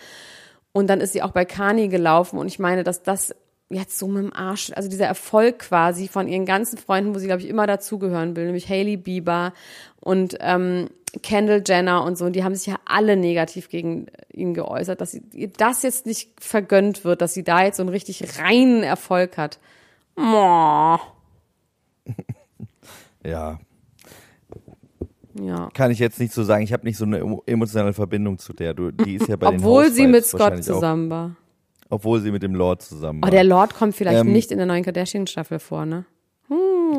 [0.73, 3.35] Und dann ist sie auch bei Kanye gelaufen und ich meine, dass das
[3.71, 7.27] jetzt so mit dem Arsch, also dieser Erfolg quasi von ihren ganzen Freunden, wo sie,
[7.27, 9.53] glaube ich, immer dazugehören will, nämlich Hailey Bieber
[10.01, 10.89] und ähm,
[11.23, 15.13] Kendall Jenner und so, und die haben sich ja alle negativ gegen ihn geäußert, dass
[15.13, 18.83] sie, ihr das jetzt nicht vergönnt wird, dass sie da jetzt so einen richtig reinen
[18.83, 19.59] Erfolg hat.
[20.17, 21.01] Moah.
[23.25, 23.59] Ja.
[25.35, 25.69] Ja.
[25.75, 26.63] Kann ich jetzt nicht so sagen.
[26.63, 28.75] Ich habe nicht so eine emo- emotionale Verbindung zu der.
[28.75, 31.37] Du, die ist ja bei den Obwohl sie Housewives mit Scott zusammen war.
[31.91, 33.31] Obwohl sie mit dem Lord zusammen Oh, war.
[33.31, 36.05] der Lord kommt vielleicht Ähm, nicht in der neuen Kardashian-Staffel vor, ne?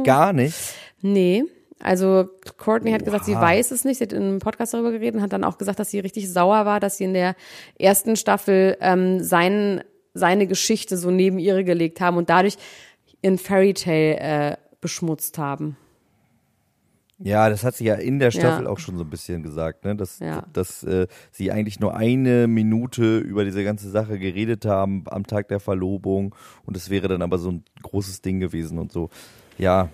[0.03, 0.55] Gar nicht.
[1.01, 1.43] Nee.
[1.79, 3.41] Also Courtney hat gesagt, sie Oha.
[3.41, 3.97] weiß es nicht.
[3.99, 6.31] Sie hat in einem Podcast darüber geredet und hat dann auch gesagt, dass sie richtig
[6.31, 7.35] sauer war, dass sie in der
[7.79, 9.81] ersten Staffel ähm, sein,
[10.13, 12.57] seine Geschichte so neben ihre gelegt haben und dadurch
[13.21, 15.77] ihren Fairy Tale äh, beschmutzt haben.
[17.21, 18.69] Ja, das hat sie ja in der Staffel Ja.
[18.69, 19.95] auch schon so ein bisschen gesagt, ne?
[19.95, 20.45] dass, Ja.
[20.53, 25.49] dass äh, sie eigentlich nur eine Minute über diese ganze Sache geredet haben am Tag
[25.49, 26.33] der Verlobung
[26.65, 29.09] und es wäre dann aber so ein großes Ding gewesen und so.
[29.57, 29.89] Ja,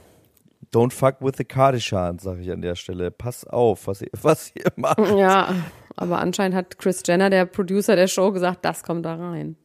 [0.72, 3.10] don't fuck with the Kardashians, sage ich an der Stelle.
[3.10, 5.00] Pass auf, was ihr, was ihr macht.
[5.18, 5.54] Ja,
[5.96, 9.56] aber anscheinend hat Chris Jenner, der Producer der Show, gesagt, das kommt da rein.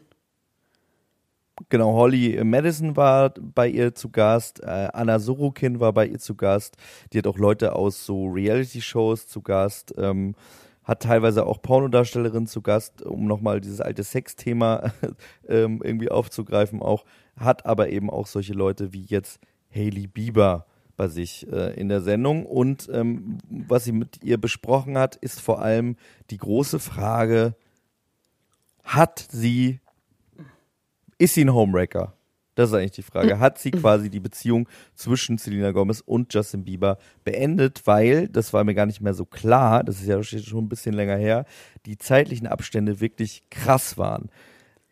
[1.69, 6.35] Genau, Holly Madison war bei ihr zu Gast, äh, Anna Sorokin war bei ihr zu
[6.35, 6.77] Gast,
[7.11, 10.35] die hat auch Leute aus so Reality-Shows zu Gast, ähm,
[10.83, 14.93] hat teilweise auch Pornodarstellerinnen zu Gast, um nochmal dieses alte Sex-Thema
[15.47, 17.05] ähm, irgendwie aufzugreifen auch,
[17.37, 19.39] hat aber eben auch solche Leute wie jetzt
[19.73, 22.45] Hailey Bieber bei sich äh, in der Sendung.
[22.45, 25.97] Und ähm, was sie mit ihr besprochen hat, ist vor allem
[26.29, 27.55] die große Frage,
[28.83, 29.79] hat sie,
[31.17, 32.13] ist sie ein Homewrecker?
[32.55, 33.39] Das ist eigentlich die Frage.
[33.39, 38.63] Hat sie quasi die Beziehung zwischen Selena Gomez und Justin Bieber beendet, weil, das war
[38.63, 41.45] mir gar nicht mehr so klar, das ist ja schon ein bisschen länger her,
[41.85, 44.29] die zeitlichen Abstände wirklich krass waren.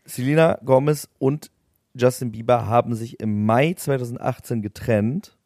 [0.03, 1.51] Selena Gomez und
[1.95, 5.37] Justin Bieber haben sich im Mai 2018 getrennt.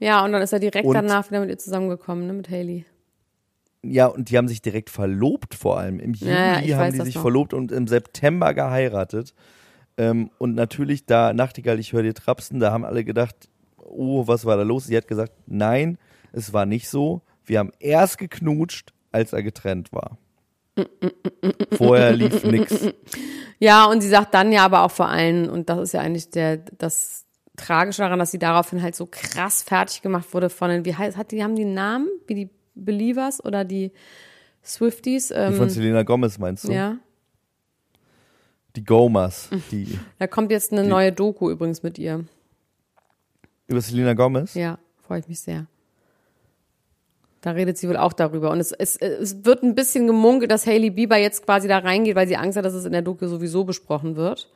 [0.00, 2.84] Ja, und dann ist er direkt Und- danach wieder mit ihr zusammengekommen, ne, mit Haley.
[3.82, 6.00] Ja, und die haben sich direkt verlobt vor allem.
[6.00, 7.22] Im Juli Ja, ja, haben die sich noch.
[7.22, 9.34] verlobt und im September geheiratet.
[9.96, 14.44] Ähm, und natürlich da, Nachtigall, ich höre dir trapsen, da haben alle gedacht, oh, was
[14.44, 14.86] war da los?
[14.86, 15.98] Sie hat gesagt, nein,
[16.32, 17.22] es war nicht so.
[17.44, 20.18] Wir haben erst geknutscht, als er getrennt war.
[21.72, 22.88] Vorher lief nix.
[23.58, 26.30] Ja, und sie sagt dann ja aber auch vor allem, und das ist ja eigentlich
[26.30, 30.84] der, das Tragische daran, dass sie daraufhin halt so krass fertig gemacht wurde von den,
[30.84, 32.08] wie heißt, hat die, haben die einen Namen?
[32.26, 33.92] Wie die Believers oder die
[34.64, 35.28] Swifties?
[35.28, 36.72] Die Ähm, von Selena Gomez meinst du?
[36.72, 36.96] ja.
[38.76, 42.24] Die Gomas, die Da kommt jetzt eine Die- neue Doku übrigens mit ihr.
[43.66, 44.54] über Selena Gomez.
[44.54, 45.66] Ja, freue ich mich sehr.
[47.40, 48.50] Da redet sie wohl auch darüber.
[48.50, 52.14] Und es, es, es wird ein bisschen gemunkelt, dass Hailey Bieber jetzt quasi da reingeht,
[52.14, 54.48] weil sie Angst hat, dass es in der Doku sowieso besprochen wird.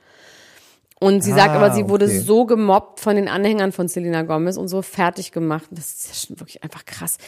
[1.01, 2.19] Und sie sagt Ah, aber, sie wurde okay.
[2.19, 5.65] so gemobbt von den Anhängern von Selena Gomez und so fertig gemacht.
[5.71, 7.19] Das ist ja schon wirklich einfach krass.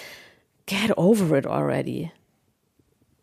[0.66, 2.10] Get over it already.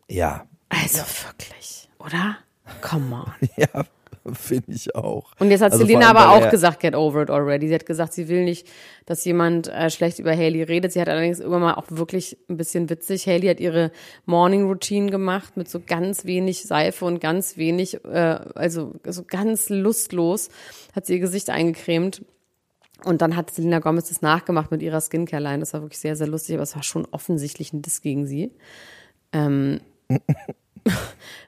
[0.08, 2.38] Ja, Also wirklich, oder?
[2.80, 3.32] Come on.
[3.56, 3.84] ja.
[4.32, 5.32] Finde ich auch.
[5.38, 7.68] Und jetzt hat Also allem, aber auch gesagt, get over it already.
[7.68, 8.66] Sie hat gesagt, sie will nicht,
[9.04, 10.92] dass jemand äh, schlecht über Haley redet.
[10.92, 13.26] Sie hat allerdings irgendwann mal auch wirklich ein bisschen witzig.
[13.26, 13.92] Haley hat ihre
[14.24, 19.68] Morning Routine gemacht mit so ganz wenig Seife und ganz wenig, äh, also so ganz
[19.68, 20.48] lustlos
[20.94, 22.22] hat sie ihr Gesicht eingecremt.
[23.04, 25.60] Und dann hat Selena Gomez das nachgemacht mit ihrer Skincare-Line.
[25.60, 28.52] Das war wirklich sehr, sehr lustig, aber es war schon offensichtlich ein Diss gegen sie.
[29.32, 29.80] Ähm,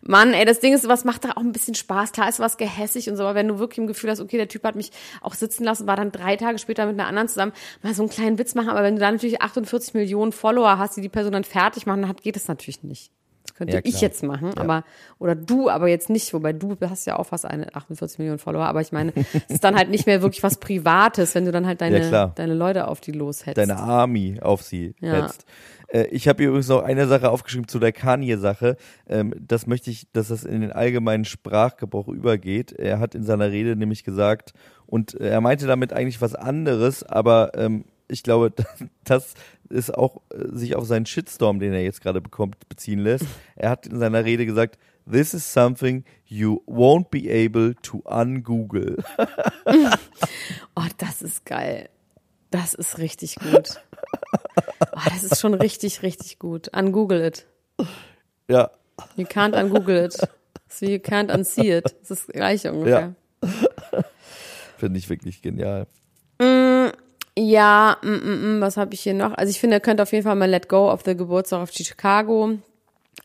[0.03, 2.13] Mann, ey, das Ding ist, was macht da auch ein bisschen Spaß.
[2.13, 4.49] Klar ist was gehässig und so, aber wenn du wirklich im Gefühl hast, okay, der
[4.49, 7.53] Typ hat mich auch sitzen lassen, war dann drei Tage später mit einer anderen zusammen,
[7.83, 10.97] mal so einen kleinen Witz machen, aber wenn du da natürlich 48 Millionen Follower hast,
[10.97, 13.11] die die Person dann fertig machen, dann geht das natürlich nicht.
[13.57, 14.85] Könnte Ja, ich jetzt machen, aber,
[15.19, 18.67] oder du, aber jetzt nicht, wobei du hast ja auch fast eine 48 Millionen Follower,
[18.67, 21.67] aber ich meine, es ist dann halt nicht mehr wirklich was Privates, wenn du dann
[21.67, 22.33] halt Ja, deine, klar.
[22.35, 23.57] deine Leute auf die loshetzt.
[23.57, 25.23] Deine Army auf sie Ja.
[25.25, 25.47] hetzt.
[25.89, 28.77] Äh, Ich habe übrigens noch eine Sache aufgeschrieben zu der Kanye-Sache.
[29.09, 32.73] Ähm, Das möchte ich, dass das in den allgemeinen Sprachgebrauch übergeht.
[32.73, 34.53] Er hat in seiner Rede nämlich gesagt,
[34.87, 38.53] und er meinte damit eigentlich was anderes, aber ähm, ich glaube,
[39.05, 39.35] das
[39.69, 43.27] ist auch äh, sich auf seinen Shitstorm, den er jetzt gerade bekommt, beziehen lässt.
[43.55, 44.79] Er hat in seiner Rede gesagt,
[45.11, 48.97] This is something you won't be able to ungoogle.
[50.79, 51.89] Oh, das ist geil.
[52.51, 53.81] Das ist richtig gut.
[54.93, 56.69] Oh, das ist schon richtig, richtig gut.
[56.77, 57.47] Ungoogle it.
[58.49, 58.71] Ja,
[59.17, 60.17] You can't ungoogle it.
[60.69, 61.85] So you can't unsee it.
[61.85, 63.15] Das ist das gleiche ungefähr.
[64.79, 65.87] finde ich wirklich genial.
[67.39, 69.35] Ja, mm, mm, mm, was habe ich hier noch?
[69.35, 71.71] Also ich finde, er könnte auf jeden Fall mal Let Go of the Geburtstag auf
[71.71, 72.59] Chicago.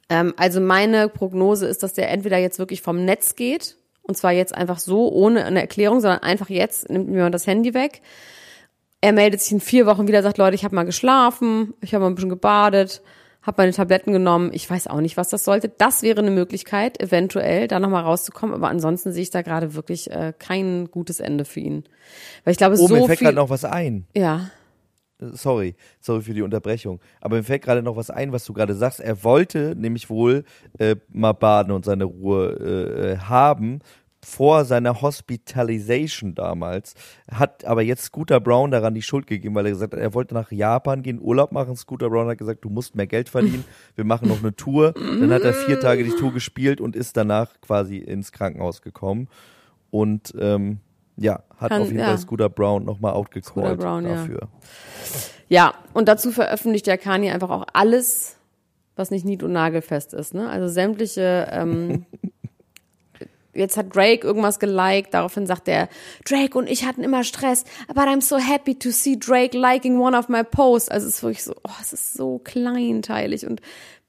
[0.09, 4.31] Ähm, also meine Prognose ist, dass der entweder jetzt wirklich vom Netz geht, und zwar
[4.33, 8.01] jetzt einfach so, ohne eine Erklärung, sondern einfach jetzt nimmt mir das Handy weg.
[8.99, 12.03] Er meldet sich in vier Wochen wieder, sagt, Leute, ich habe mal geschlafen, ich habe
[12.03, 13.01] mal ein bisschen gebadet,
[13.41, 15.69] habe meine Tabletten genommen, ich weiß auch nicht, was das sollte.
[15.69, 20.11] Das wäre eine Möglichkeit, eventuell da nochmal rauszukommen, aber ansonsten sehe ich da gerade wirklich
[20.11, 21.83] äh, kein gutes Ende für ihn.
[22.43, 23.25] Weil ich glaube, Oh, so mir fällt viel...
[23.25, 24.05] gerade noch was ein.
[24.15, 24.49] ja.
[25.33, 26.99] Sorry, sorry für die Unterbrechung.
[27.19, 28.99] Aber mir fällt gerade noch was ein, was du gerade sagst.
[28.99, 30.45] Er wollte nämlich wohl
[30.79, 33.81] äh, mal baden und seine Ruhe äh, äh, haben
[34.23, 36.93] vor seiner Hospitalization damals.
[37.29, 40.33] Hat aber jetzt Scooter Brown daran die Schuld gegeben, weil er gesagt hat, er wollte
[40.33, 41.75] nach Japan gehen, Urlaub machen.
[41.75, 43.65] Scooter Brown hat gesagt, du musst mehr Geld verdienen.
[43.95, 44.93] Wir machen noch eine Tour.
[44.93, 49.27] Dann hat er vier Tage die Tour gespielt und ist danach quasi ins Krankenhaus gekommen.
[49.89, 50.79] Und ähm,
[51.17, 52.05] ja, hat Kann- auf jeden ja.
[52.07, 54.15] Fall Scooter Brown nochmal outgecallt Brown, ja.
[54.15, 54.47] dafür.
[55.49, 58.37] Ja, und dazu veröffentlicht der Kanye einfach auch alles,
[58.95, 60.33] was nicht nied- und nagelfest ist.
[60.33, 60.49] Ne?
[60.49, 62.05] Also sämtliche, ähm,
[63.53, 65.89] jetzt hat Drake irgendwas geliked, daraufhin sagt er,
[66.25, 70.17] Drake und ich hatten immer Stress, but I'm so happy to see Drake liking one
[70.17, 70.89] of my posts.
[70.89, 73.61] Also es ist wirklich so, oh, es ist so kleinteilig und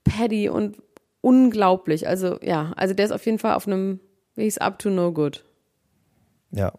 [0.04, 0.76] petty und
[1.20, 2.06] unglaublich.
[2.08, 4.00] Also ja, also der ist auf jeden Fall auf einem,
[4.36, 5.44] he's up to no good.
[6.50, 6.72] Ja.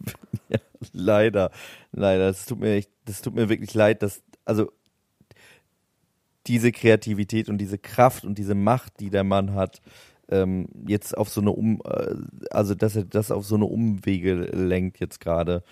[0.92, 1.50] leider,
[1.92, 2.26] leider.
[2.26, 4.70] Das tut mir echt, das tut mir wirklich leid, dass, also,
[6.48, 9.80] diese Kreativität und diese Kraft und diese Macht, die der Mann hat,
[10.32, 12.14] ähm, jetzt auf so eine Um, äh,
[12.50, 15.62] also, dass er das auf so eine Umwege lenkt jetzt gerade.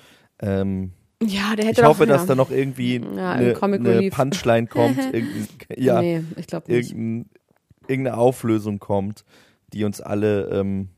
[0.40, 0.92] Ähm,
[1.22, 2.28] Ja, der hätte ich hoffe, doch, dass ja.
[2.28, 4.10] da noch irgendwie Ja, eine, eine.
[4.10, 4.98] Punchline kommt,
[5.76, 6.90] ja, Nee, ich glaube nicht.
[6.92, 7.30] irgendein,
[7.88, 9.24] irgendeine Auflösung kommt,
[9.72, 10.88] die uns alle, ähm,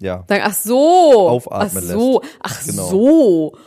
[0.00, 1.28] ja, ach so.
[1.28, 2.20] Aufatmen ach so.
[2.20, 2.34] lässt.
[2.40, 2.88] Ach Genau.
[2.90, 3.52] so.
[3.56, 3.58] Ah,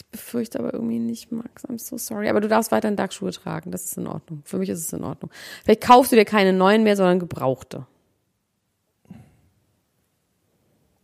[0.00, 1.64] Ich befürchte aber irgendwie nicht, Max.
[1.66, 2.28] I'm so sorry.
[2.28, 3.70] Aber du darfst weiterhin Darkschuhe tragen.
[3.70, 4.42] Das ist in Ordnung.
[4.44, 5.30] Für mich ist es in Ordnung.
[5.62, 7.86] Vielleicht kaufst du dir keine neuen mehr, sondern gebrauchte.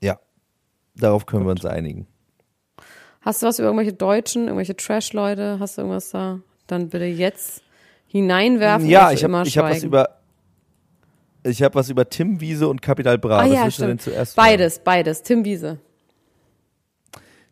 [0.01, 0.19] ja,
[0.95, 2.07] darauf können wir uns einigen.
[3.21, 5.59] Hast du was über irgendwelche Deutschen, irgendwelche Trash-Leute?
[5.59, 6.41] Hast du irgendwas da?
[6.67, 7.63] Dann bitte jetzt
[8.07, 8.89] hineinwerfen.
[8.89, 10.21] Ja, ich habe ich hab was über
[11.43, 13.41] ich habe was über Tim Wiese und Kapital Bra.
[13.41, 14.37] Ah was ja, willst du denn zuerst?
[14.37, 15.23] Beides, beides.
[15.23, 15.79] Tim Wiese.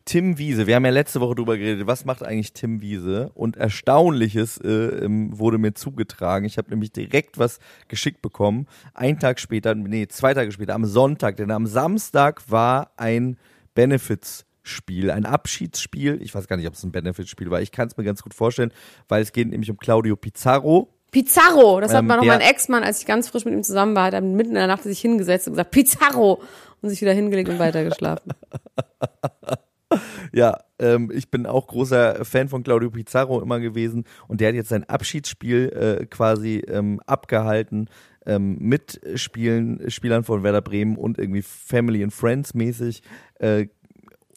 [0.05, 3.31] Tim Wiese, wir haben ja letzte Woche drüber geredet, was macht eigentlich Tim Wiese?
[3.35, 6.45] Und Erstaunliches äh, ähm, wurde mir zugetragen.
[6.45, 8.67] Ich habe nämlich direkt was geschickt bekommen.
[8.93, 13.39] Ein Tag später, nee, zwei Tage später, am Sonntag, denn am Samstag war ein
[13.75, 16.21] Benefits-Spiel, ein Abschiedsspiel.
[16.21, 17.63] Ich weiß gar nicht, ob es ein Benefits-Spiel war.
[17.63, 18.73] Ich kann es mir ganz gut vorstellen,
[19.09, 20.91] weil es geht nämlich um Claudio Pizarro.
[21.13, 23.97] Pizarro, das hat Ähm, man noch mein Ex-Mann, als ich ganz frisch mit ihm zusammen
[23.97, 26.43] war, hat er mitten in der Nacht sich hingesetzt und gesagt, Pizarro!
[26.83, 28.35] Und sich wieder hingelegt und weitergeschlafen.
[30.33, 34.55] Ja, ähm, ich bin auch großer Fan von Claudio Pizarro immer gewesen und der hat
[34.55, 35.69] jetzt sein Abschiedsspiel
[36.01, 37.89] äh, quasi ähm, abgehalten
[38.27, 43.03] ähm, mit Spielen, Spielern von Werder Bremen und irgendwie Family and Friends mäßig
[43.39, 43.67] äh,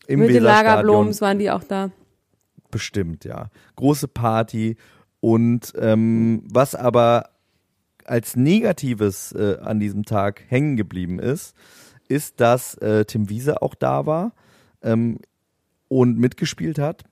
[0.08, 0.44] im mit den.
[0.44, 1.92] Lagerbloms waren die auch da.
[2.70, 3.50] Bestimmt, ja.
[3.76, 4.76] Große Party
[5.20, 7.30] und ähm, was aber
[8.06, 11.56] als Negatives äh, an diesem Tag hängen geblieben ist,
[12.08, 14.34] ist, dass äh, Tim Wiese auch da war
[14.82, 15.20] ähm,
[15.88, 17.04] und mitgespielt hat.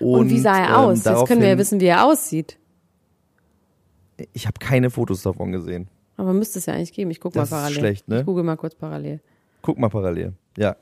[0.00, 1.04] Und, Und, wie sah er ähm, aus?
[1.04, 2.58] Jetzt können wir ja wissen, wie er aussieht.
[4.32, 5.88] Ich habe keine Fotos davon gesehen.
[6.16, 7.10] Aber müsste es ja eigentlich geben.
[7.10, 7.78] Ich guck Das mal ist parallel.
[7.78, 8.20] schlecht, ne?
[8.20, 9.20] Ich google mal kurz parallel.
[9.62, 10.34] Guck mal parallel.
[10.56, 10.76] Ja.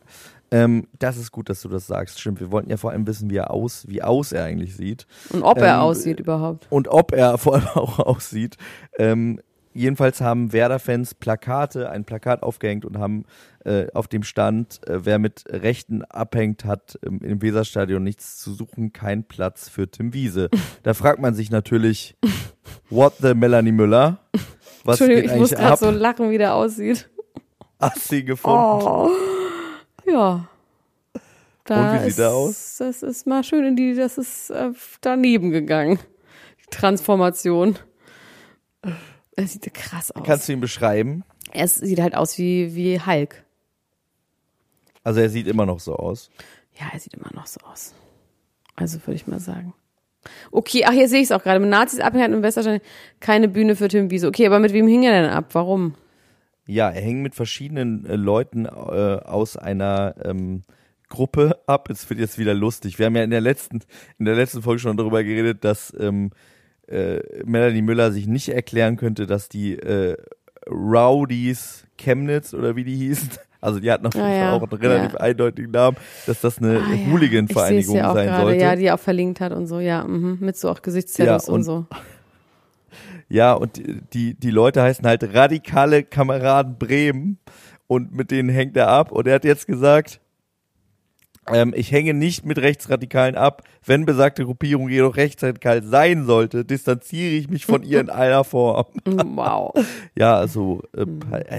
[0.50, 2.20] Ähm, das ist gut, dass du das sagst.
[2.20, 5.06] Stimmt, wir wollten ja vor allem wissen, wie er aus, wie aus er eigentlich sieht.
[5.30, 6.66] Und ob er Ähm, aussieht überhaupt.
[6.68, 8.58] und ob er vor allem auch aussieht.
[8.98, 9.40] Ähm,
[9.74, 13.24] jedenfalls haben Werder-Fans Plakate, ein Plakat aufgehängt und haben
[13.64, 18.52] äh, auf dem stand, äh, wer mit Rechten abhängt, hat ähm, im Weserstadion nichts zu
[18.54, 20.48] suchen, kein Platz für Tim Wiese.
[20.82, 22.16] Da fragt man sich natürlich,
[22.90, 24.18] what the Melanie Müller?
[24.84, 27.08] Was Entschuldigung, geht ich muss gerade so lachen, wie der aussieht.
[27.80, 28.84] Hast sie gefunden?
[28.84, 29.10] Oh.
[30.06, 30.48] Ja.
[31.64, 32.76] Da Und wie sieht er aus?
[32.78, 34.70] Das ist mal schön in die, das ist äh,
[35.00, 36.00] daneben gegangen.
[36.60, 37.78] Die Transformation.
[39.36, 40.22] Er sieht krass aus.
[40.24, 41.24] Kannst du ihn beschreiben?
[41.52, 43.44] er sieht halt aus wie, wie Hulk.
[45.04, 46.30] Also er sieht immer noch so aus.
[46.78, 47.94] Ja, er sieht immer noch so aus.
[48.76, 49.74] Also würde ich mal sagen.
[50.50, 51.60] Okay, ach, hier sehe ich es auch gerade.
[51.60, 52.80] Mit Nazis abhängen im Westerstein
[53.20, 54.28] keine Bühne für Tim Wiese.
[54.28, 55.46] Okay, aber mit wem hing er denn ab?
[55.52, 55.94] Warum?
[56.66, 60.62] Ja, er hängt mit verschiedenen äh, Leuten äh, aus einer ähm,
[61.08, 61.90] Gruppe ab.
[61.90, 62.98] Es wird jetzt wieder lustig.
[62.98, 63.80] Wir haben ja in der letzten,
[64.18, 66.30] in der letzten Folge schon darüber geredet, dass ähm,
[66.92, 70.16] äh, Melanie Müller sich nicht erklären könnte, dass die äh,
[70.68, 73.30] Rowdies Chemnitz oder wie die hießen,
[73.60, 74.52] also die hatten auf jeden Ah, Fall ja.
[74.52, 75.20] auch einen relativ Ja.
[75.20, 77.10] eindeutigen Namen, dass das eine Ah.
[77.10, 78.60] Hooligan-Vereinigung ja sein gerade, sollte.
[78.62, 80.38] ja, die auch verlinkt hat und so, ja, mhm.
[80.40, 81.86] mit so auch Gesichtszeros Ja, und, und- so.
[83.28, 83.80] Ja, und
[84.12, 87.38] die, die Leute heißen halt radikale Kameraden Bremen
[87.86, 89.10] und mit denen hängt er ab.
[89.10, 90.20] Und er hat jetzt gesagt,
[91.50, 93.62] ähm, ich hänge nicht mit Rechtsradikalen ab.
[93.84, 98.86] Wenn besagte Gruppierung jedoch rechtsradikal sein sollte, distanziere ich mich von ihr in einer Form.
[99.04, 99.72] Wow.
[100.14, 101.02] Ja, also, äh,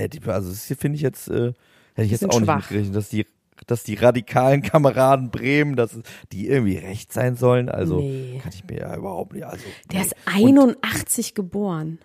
[0.03, 1.53] äh, die- also das hier finde ich jetzt, äh,
[1.95, 2.57] hätte ich jetzt auch nicht schwach.
[2.69, 3.25] mitgerechnet, dass die,
[3.67, 5.99] dass die radikalen Kameraden Bremen, dass
[6.31, 7.67] die irgendwie rechts sein sollen.
[7.69, 8.39] Also Nee.
[8.41, 9.43] kann ich mir ja überhaupt nicht.
[9.45, 10.05] Also, Der nee.
[10.05, 11.99] ist 81 geboren.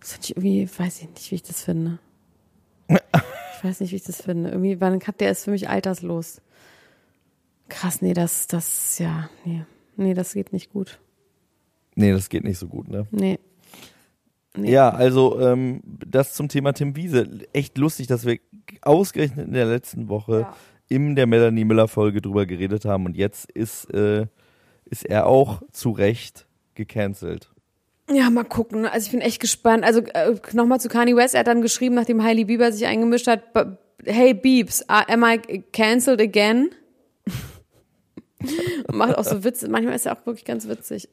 [0.00, 1.98] Das finde ich irgendwie, weiß ich nicht, wie ich das finde.
[3.56, 4.50] Ich weiß nicht, wie ich das finde.
[4.50, 6.40] Irgendwie, wann hat der ist für mich alterslos.
[7.68, 9.64] Krass, nee, das, das, ja, nee.
[9.96, 11.00] Nee, das geht nicht gut.
[11.94, 13.06] Nee, das geht nicht so gut, ne?
[13.10, 13.38] Nee.
[14.56, 14.70] Nee.
[14.70, 17.28] Ja, also ähm, das zum Thema Tim Wiese.
[17.52, 18.38] Echt lustig, dass wir
[18.82, 20.56] ausgerechnet in der letzten Woche Ja.
[20.88, 24.26] in der Melanie Müller Folge drüber geredet haben und jetzt ist, äh,
[24.84, 27.50] ist er auch zu Recht gecancelt.
[28.10, 28.86] Ja, mal gucken.
[28.86, 29.84] Also ich bin echt gespannt.
[29.84, 31.34] Also äh, nochmal zu Kanye West.
[31.34, 33.64] Er hat dann geschrieben, nachdem Hailey Bieber sich eingemischt hat, "B-
[34.04, 36.70] Hey Biebs, am I cancelled again?
[38.86, 39.68] Und macht auch so Witze.
[39.68, 41.08] Manchmal ist er auch wirklich ganz witzig.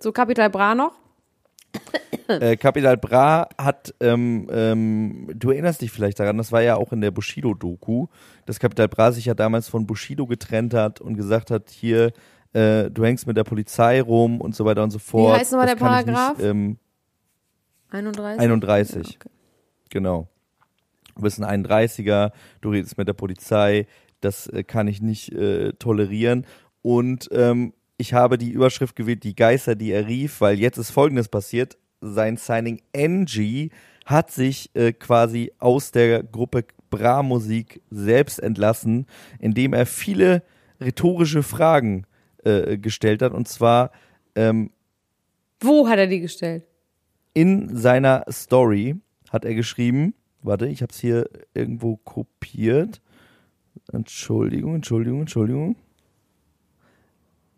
[0.00, 0.92] so Capital Bra noch.
[2.28, 6.92] äh, Capital Bra hat, ähm, ähm, du erinnerst dich vielleicht daran, das war ja auch
[6.92, 8.08] in der Bushido-Doku,
[8.44, 12.12] dass Capital Bra sich ja damals von Bushido getrennt hat und gesagt hat, hier,
[12.52, 15.38] äh, du hängst mit der Polizei rum und so weiter und so fort.
[15.38, 16.38] heißt nochmal der Paragraph?
[16.38, 16.78] Nicht, ähm,
[17.90, 18.40] 31?
[18.40, 18.94] 31.
[18.94, 19.28] Ja, okay.
[19.90, 20.28] Genau.
[21.14, 23.86] Du bist ein 31er, du redest mit der Polizei,
[24.20, 26.46] das äh, kann ich nicht äh, tolerieren.
[26.80, 30.90] Und ähm, ich habe die Überschrift gewählt, die Geister, die er rief, weil jetzt ist
[30.90, 31.76] Folgendes passiert.
[32.00, 33.70] Sein Signing NG
[34.06, 39.06] hat sich äh, quasi aus der Gruppe Bra Musik selbst entlassen,
[39.38, 40.42] indem er viele
[40.80, 42.06] rhetorische Fragen
[42.44, 43.32] äh, gestellt hat.
[43.32, 43.90] Und zwar
[44.34, 44.70] ähm,
[45.60, 46.64] Wo hat er die gestellt?
[47.34, 48.96] in seiner Story
[49.30, 53.00] hat er geschrieben, warte, ich habe es hier irgendwo kopiert.
[53.92, 55.76] Entschuldigung, Entschuldigung, Entschuldigung.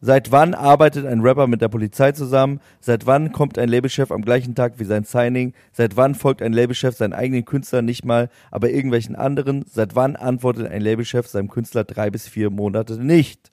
[0.01, 2.61] Seit wann arbeitet ein Rapper mit der Polizei zusammen?
[2.79, 5.55] Seit wann kommt ein Labelchef am gleichen Tag wie sein Signing?
[5.73, 9.65] Seit wann folgt ein Labelchef seinen eigenen Künstler nicht mal, aber irgendwelchen anderen?
[9.67, 13.51] Seit wann antwortet ein Labelchef seinem Künstler drei bis vier Monate nicht?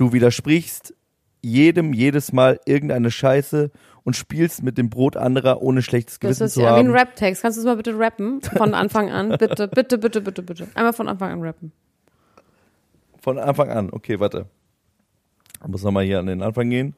[0.00, 0.94] Du widersprichst
[1.42, 3.70] jedem jedes Mal irgendeine Scheiße
[4.02, 6.86] und spielst mit dem Brot anderer, ohne schlechtes Das Gewissen ist zu ja wie ein
[6.86, 6.96] haben.
[6.96, 7.42] Rap-Text.
[7.42, 8.40] Kannst du es mal bitte rappen?
[8.40, 9.28] Von Anfang an.
[9.38, 10.68] Bitte, bitte, bitte, bitte, bitte.
[10.72, 11.72] Einmal von Anfang an rappen.
[13.20, 13.90] Von Anfang an.
[13.92, 14.46] Okay, warte.
[15.60, 16.94] Ich muss nochmal hier an den Anfang gehen.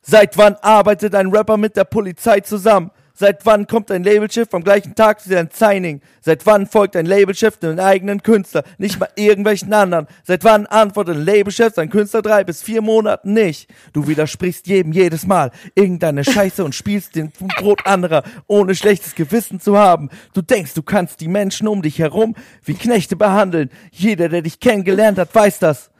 [0.00, 2.92] Seit wann arbeitet ein Rapper mit der Polizei zusammen?
[3.20, 6.02] Seit wann kommt ein Labelchef am gleichen Tag wie sein Signing?
[6.20, 10.06] Seit wann folgt ein Labelchef den eigenen Künstler, nicht mal irgendwelchen anderen?
[10.22, 13.68] Seit wann antwortet ein Labelchef sein Künstler drei bis vier Monaten nicht?
[13.92, 19.58] Du widersprichst jedem jedes Mal irgendeine Scheiße und spielst den Brot anderer, ohne schlechtes Gewissen
[19.58, 20.10] zu haben.
[20.32, 23.70] Du denkst, du kannst die Menschen um dich herum wie Knechte behandeln.
[23.90, 25.90] Jeder, der dich kennengelernt hat, weiß das.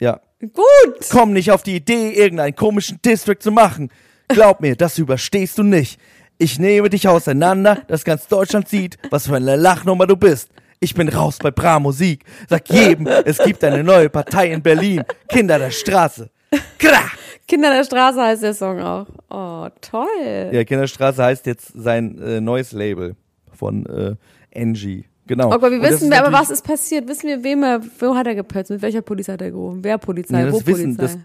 [0.00, 1.08] Ja, Gut!
[1.10, 3.90] Komm nicht auf die Idee, irgendeinen komischen District zu machen.
[4.28, 6.00] Glaub mir, das überstehst du nicht.
[6.38, 10.50] Ich nehme dich auseinander, dass ganz Deutschland sieht, was für eine Lachnummer du bist.
[10.80, 12.24] Ich bin raus bei Bra Musik.
[12.48, 15.02] Sag jedem, es gibt eine neue Partei in Berlin.
[15.28, 16.30] Kinder der Straße.
[16.78, 17.16] Krach!
[17.46, 19.06] Kinder der Straße heißt der Song auch.
[19.30, 20.50] Oh, toll.
[20.50, 23.16] Ja, Kinderstraße heißt jetzt sein äh, neues Label
[23.52, 24.16] von äh,
[24.58, 25.04] Angie.
[25.26, 25.48] Genau.
[25.54, 27.08] Oh Gott, wir wissen, wer, aber was ist passiert?
[27.08, 28.70] Wissen wir, wem er, wo hat er gepetzt?
[28.70, 29.80] Mit welcher Polizei hat er gerufen?
[29.82, 30.42] Wer Polizei?
[30.42, 31.18] Nee, wo das wissen, Polizei?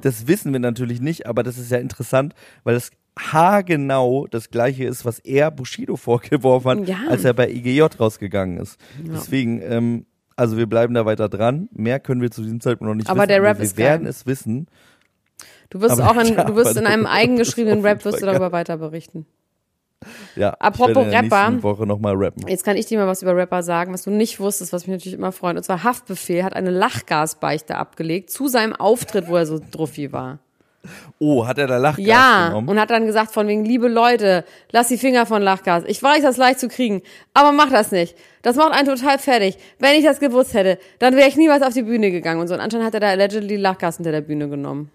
[0.00, 2.34] das, das wissen wir natürlich nicht, aber das ist ja interessant,
[2.64, 6.98] weil das haargenau das gleiche ist, was er Bushido vorgeworfen hat, Ja.
[7.08, 8.78] als er bei IGJ rausgegangen ist.
[9.02, 10.06] Deswegen, ähm,
[10.36, 11.68] also wir bleiben da weiter dran.
[11.72, 13.28] Mehr können wir zu diesem Zeitpunkt noch nicht Aber wissen.
[13.28, 14.10] der Rap wir ist werden geil.
[14.10, 14.66] es wissen.
[15.70, 18.76] du wirst aber auch in, du wirst in einem eigengeschriebenen Rap wirst du darüber weiter
[18.76, 19.26] berichten.
[20.36, 21.50] Ja, Apropos ich werde in der Rapper.
[21.50, 22.46] nächsten Woche nochmal rappen.
[22.46, 24.94] Jetzt kann ich dir mal was über Rapper sagen, was du nicht wusstest, was mich
[24.94, 25.56] natürlich immer freut.
[25.56, 30.38] Und zwar Haftbefehl hat eine Lachgasbeichte abgelegt zu seinem Auftritt, wo er so druffi war.
[31.18, 32.68] Oh, hat er da Lachgas Ja, genommen?
[32.68, 35.84] und hat dann gesagt von wegen, liebe Leute, lass die Finger von Lachgas.
[35.86, 37.02] Ich weiß, das leicht zu kriegen,
[37.34, 38.16] aber mach das nicht.
[38.42, 39.56] Das macht einen total fertig.
[39.78, 42.40] Wenn ich das gewusst hätte, dann wäre ich niemals auf die Bühne gegangen.
[42.40, 44.90] Und so und anscheinend hat er da allegedly Lachgas hinter der Bühne genommen.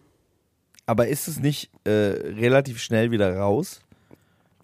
[0.85, 3.81] Aber ist es nicht äh, relativ schnell wieder raus?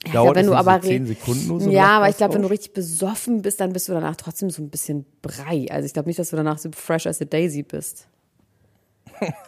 [0.06, 2.36] Ja, Dauert wenn es du aber so zehn Sekunden nur so Ja, aber ich glaube,
[2.36, 5.66] wenn du richtig besoffen bist, dann bist du danach trotzdem so ein bisschen brei.
[5.72, 8.08] Also ich glaube nicht, dass du danach so fresh as a daisy bist.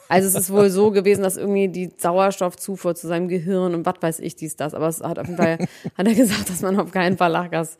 [0.07, 3.95] Also es ist wohl so gewesen, dass irgendwie die Sauerstoffzufuhr zu seinem Gehirn und was
[4.01, 4.73] weiß ich dies, das.
[4.73, 5.57] Aber es hat auf jeden Fall,
[5.97, 7.77] hat er gesagt, dass man auf keinen Fall Lachgas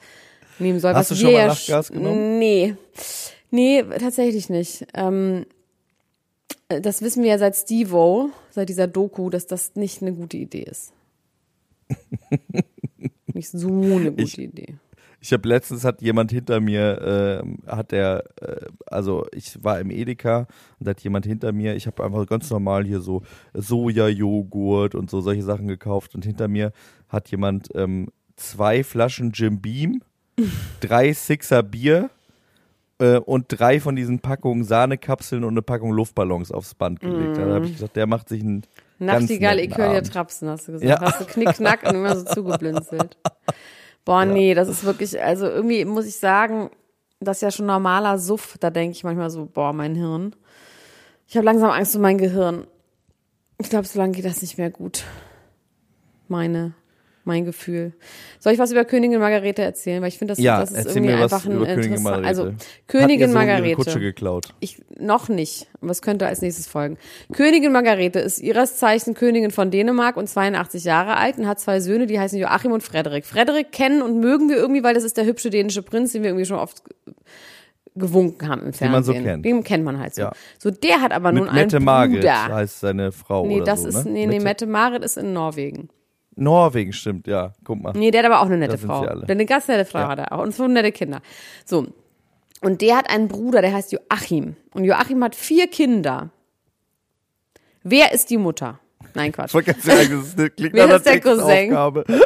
[0.60, 0.94] nehmen soll.
[0.94, 2.38] Hast was du schon mal Lachgas genommen?
[2.40, 2.76] Nee.
[3.52, 4.86] Nee, tatsächlich nicht.
[4.94, 5.46] Ähm,
[6.68, 10.64] das wissen wir ja seit Steve-O, seit dieser Doku, dass das nicht eine gute Idee
[10.70, 10.94] ist.
[13.34, 14.76] nicht so eine gute Ich- Idee.
[15.22, 19.92] Ich habe letztens hat jemand hinter mir, ähm, hat der, äh, also ich war im
[19.92, 20.48] Edeka
[20.80, 25.10] und da hat jemand hinter mir, ich habe einfach ganz normal hier so Sojajoghurt und
[25.10, 26.72] so solche Sachen gekauft und hinter mir
[27.10, 30.02] hat jemand ähm, zwei Flaschen Jim Beam,
[30.80, 32.10] drei Sixer Bier
[33.00, 37.38] äh, und drei von diesen Packungen Sahnekapseln und eine Packung Luftballons aufs Band gelegt.
[37.38, 38.62] Da habe ich gesagt, der macht sich einen
[39.00, 40.04] ganz Nachtigall, ich höre dir.
[40.04, 40.90] Trapsen, hast du gesagt.
[40.90, 41.02] Ja.
[41.02, 43.18] Hast du knickknack und immer so zugeblinzelt.
[44.10, 46.72] Boah, nee, das ist wirklich, also irgendwie muss ich sagen,
[47.20, 48.58] das ist ja schon normaler Suff.
[48.60, 50.36] Da denke ich manchmal so, boah, mein Hirn.
[51.28, 52.66] Ich habe langsam Angst um mein Gehirn.
[53.60, 55.04] Ich glaube, so lange geht das nicht mehr gut.
[56.28, 56.74] Meine,
[57.30, 57.94] mein Gefühl.
[58.40, 60.02] Soll ich was über Königin Margarete erzählen?
[60.02, 62.04] Weil ich finde, das, Ja, das ist irgendwie was einfach ein über Königin interessant.
[62.24, 62.28] Margarete.
[62.28, 62.54] Also
[62.88, 63.76] Königin ihre Margarete.
[63.76, 64.54] Kutsche geklaut.
[64.60, 66.98] Ich noch nicht, es könnte als nächstes folgen.
[67.32, 71.80] Königin Margarete ist ihres Zeichen Königin von Dänemark und 82 Jahre alt und hat zwei
[71.80, 73.26] Söhne, die heißen Joachim und Frederik.
[73.26, 76.32] Frederik kennen und mögen wir irgendwie, weil das ist der hübsche dänische Prinz, den wir
[76.32, 76.84] irgendwie schon oft
[77.96, 78.92] gewunken haben im Fernsehen.
[78.92, 79.46] man so kennt.
[79.46, 80.22] Den kennt man halt so.
[80.22, 80.32] Ja.
[80.58, 82.48] So, der hat aber Mit nun einen Mette Bruder.
[82.56, 84.12] heißt seine Frau Nee, oder das so, ist, ne?
[84.12, 85.90] nee, nee, Mette Marit ist in Norwegen.
[86.40, 87.54] Norwegen, stimmt, ja.
[87.64, 87.94] Guck mal.
[87.94, 89.02] Nee, der hat aber auch eine nette Frau.
[89.02, 89.26] sie alle.
[89.26, 90.44] Der eine ganz nette Frau hat er auch.
[90.44, 91.22] Und so nette Kinder.
[91.66, 91.88] So.
[92.62, 94.56] Und der hat einen Bruder, der heißt Joachim.
[94.74, 96.30] Und Joachim hat vier Kinder.
[97.84, 98.80] Wer ist die Mutter?
[99.14, 99.56] Nein, Quatsch.
[99.56, 102.04] Ich ganz sagen, das klingt Wer ist der Cousin?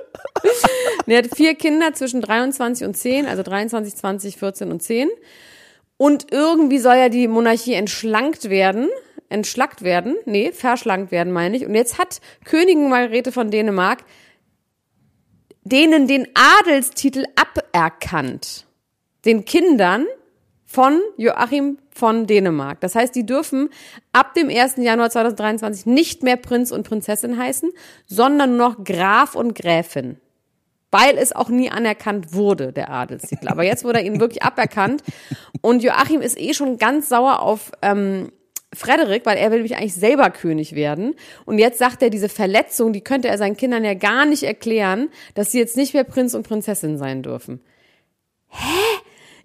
[1.05, 5.09] Der hat vier Kinder zwischen 23 und 10, also 23, 20, 14 und 10.
[5.97, 8.89] Und irgendwie soll ja die Monarchie entschlankt werden.
[9.34, 10.15] Entschlackt werden.
[10.25, 11.65] Nee, verschlankt werden, meine ich.
[11.65, 14.03] Und jetzt hat Königin Margarete von Dänemark
[15.63, 18.65] denen den Adelstitel aberkannt.
[19.25, 20.05] Den Kindern
[20.65, 22.81] von Joachim von Dänemark.
[22.81, 23.69] Das heißt, die dürfen
[24.11, 24.77] ab dem 1.
[24.77, 27.71] Januar 2023 nicht mehr Prinz und Prinzessin heißen,
[28.07, 30.17] sondern nur noch Graf und Gräfin.
[30.91, 33.47] Weil es auch nie anerkannt wurde, der Adelstitel.
[33.47, 35.03] Aber jetzt wurde er ihnen wirklich aberkannt.
[35.61, 38.31] Und Joachim ist eh schon ganz sauer auf ähm,
[38.74, 41.15] Frederik, weil er will nämlich eigentlich selber König werden.
[41.45, 45.09] Und jetzt sagt er, diese Verletzung, die könnte er seinen Kindern ja gar nicht erklären,
[45.36, 47.61] dass sie jetzt nicht mehr Prinz und Prinzessin sein dürfen.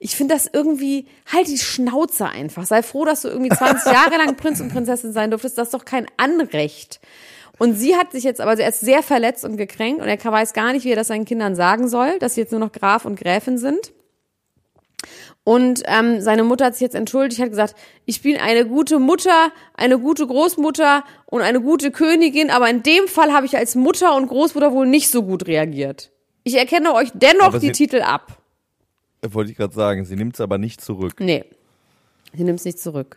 [0.01, 2.65] Ich finde das irgendwie, halt die Schnauze einfach.
[2.67, 5.59] Sei froh, dass du irgendwie 20 Jahre lang Prinz und Prinzessin sein durftest.
[5.59, 7.01] Das ist doch kein Anrecht.
[7.59, 10.19] Und sie hat sich jetzt aber, also er ist sehr verletzt und gekränkt und er
[10.25, 12.73] weiß gar nicht, wie er das seinen Kindern sagen soll, dass sie jetzt nur noch
[12.73, 13.93] Graf und Gräfin sind.
[15.49, 17.75] Und ähm, seine Mutter hat sich jetzt entschuldigt, hat gesagt,
[18.05, 23.09] ich bin eine gute Mutter, eine gute Großmutter und eine gute Königin, aber in dem
[23.09, 26.11] Fall habe ich als Mutter und Großmutter wohl nicht so gut reagiert.
[26.45, 28.43] Ich erkenne euch dennoch Aber die Titel ab.
[29.27, 31.15] Wollte ich gerade sagen, sie nimmt es aber nicht zurück.
[31.19, 31.47] Nee,
[32.35, 33.17] sie nimmt es nicht zurück.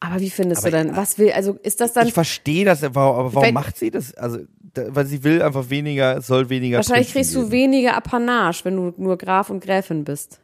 [0.00, 2.84] Aber wie findest Aber du denn, was will, also ist das dann, Ich verstehe das,
[2.84, 4.12] aber warum Wenn- macht sie das?
[4.12, 4.40] Also,
[4.74, 7.52] da, weil sie will einfach weniger, es soll weniger wahrscheinlich kriegst du geben.
[7.52, 10.40] weniger Apanage, wenn du nur Graf und Gräfin bist.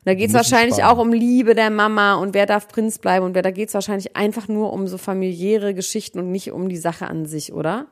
[0.00, 0.96] Und da geht's wahrscheinlich sparen.
[0.96, 4.16] auch um Liebe der Mama und wer darf Prinz bleiben und wer, da geht's wahrscheinlich
[4.16, 7.86] einfach nur um so familiäre Geschichten und nicht um die Sache an sich, oder?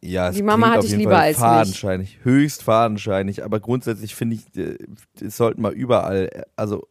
[0.00, 1.46] Ja, es Die Mama hatte ich lieber Fall als mich.
[1.46, 4.78] fadenscheinig, höchst fadenscheinig, aber grundsätzlich finde ich, äh,
[5.20, 6.86] es sollten mal überall, äh, also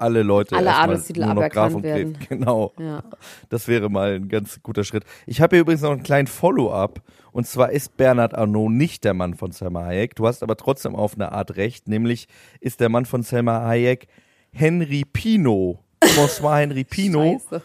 [0.00, 2.18] alle Leute Alle Adelstitel nur noch Graf und werden.
[2.28, 2.72] Genau.
[2.78, 3.02] Ja.
[3.48, 5.04] Das wäre mal ein ganz guter Schritt.
[5.26, 7.02] Ich habe hier übrigens noch einen kleinen Follow-up.
[7.32, 10.16] Und zwar ist Bernhard Arnault nicht der Mann von Selma Hayek.
[10.16, 11.88] Du hast aber trotzdem auf eine Art recht.
[11.88, 12.26] Nämlich
[12.60, 14.08] ist der Mann von Selma Hayek
[14.52, 15.84] Henry Pino.
[16.02, 17.38] François Henry Pino.
[17.38, 17.62] Scheiße.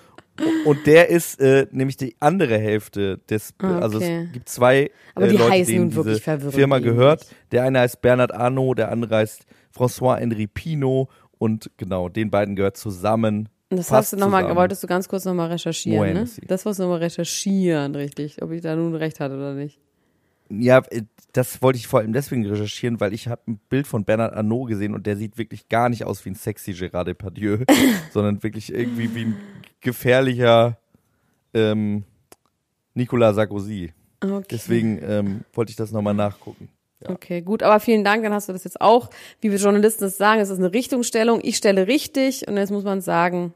[0.66, 4.26] Und der ist äh, nämlich die andere Hälfte des, Ah, also okay.
[4.26, 7.26] es gibt zwei Aber äh, die Leute, heißen denen nun wirklich diese Firma gehört.
[7.52, 11.08] Der eine heißt Bernhard Arnault, der andere heißt François Henry Pino.
[11.46, 13.50] Und genau, den beiden gehört zusammen.
[13.70, 16.28] Das hast du nochmal, wolltest du ganz kurz nochmal recherchieren, ne?
[16.48, 18.42] Das wolltest du nochmal recherchieren, richtig.
[18.42, 19.80] Ob ich da nun recht hatte oder nicht.
[20.50, 24.06] Ja, äh, das wollte ich vor allem deswegen recherchieren, weil ich habe ein Bild von
[24.06, 27.60] Bernhard Arnault gesehen und der sieht wirklich gar nicht aus wie ein sexy Gérard Depardieu,
[28.12, 29.38] sondern wirklich irgendwie wie ein
[29.82, 30.80] gefährlicher
[31.54, 32.06] ähm,
[32.96, 33.94] Nicolas Sarkozy.
[34.20, 34.48] Okay.
[34.50, 36.70] Deswegen ähm, wollte ich das nochmal nachgucken.
[37.10, 39.10] Okay, gut, aber vielen Dank, dann hast du das jetzt auch,
[39.42, 42.84] wie wir Journalisten es sagen, es ist eine Richtungsstellung, ich stelle richtig und jetzt muss
[42.84, 43.54] man sagen,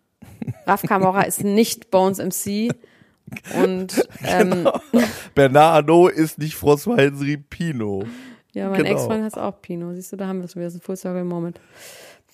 [0.66, 2.72] Raf Kamora ist nicht Bones MC
[3.62, 4.80] und ähm, Genau.
[5.34, 8.04] Bernard Arnault ist nicht François Henry Pino.
[8.52, 8.90] ja, mein Genau.
[8.90, 10.96] Ex-Freund heißt auch Pino, siehst du, da haben wir es schon wieder, das ein Full
[10.96, 11.60] Circle Moment.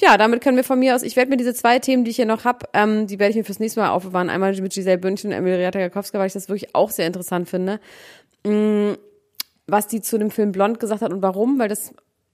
[0.01, 2.17] Ja, damit können wir von mir aus, ich werde mir diese zwei Themen, die ich
[2.17, 4.31] hier noch hab, ähm, die werde ich mir fürs nächste Mal aufbewahren.
[4.31, 7.81] Einmal mit Giselle Bündchen und Emilie Ratajkowska, weil ich das wirklich auch sehr interessant finde.
[8.45, 8.93] Mm,
[9.69, 11.93] was die zu dem Film Blond gesagt hat und warum, weil das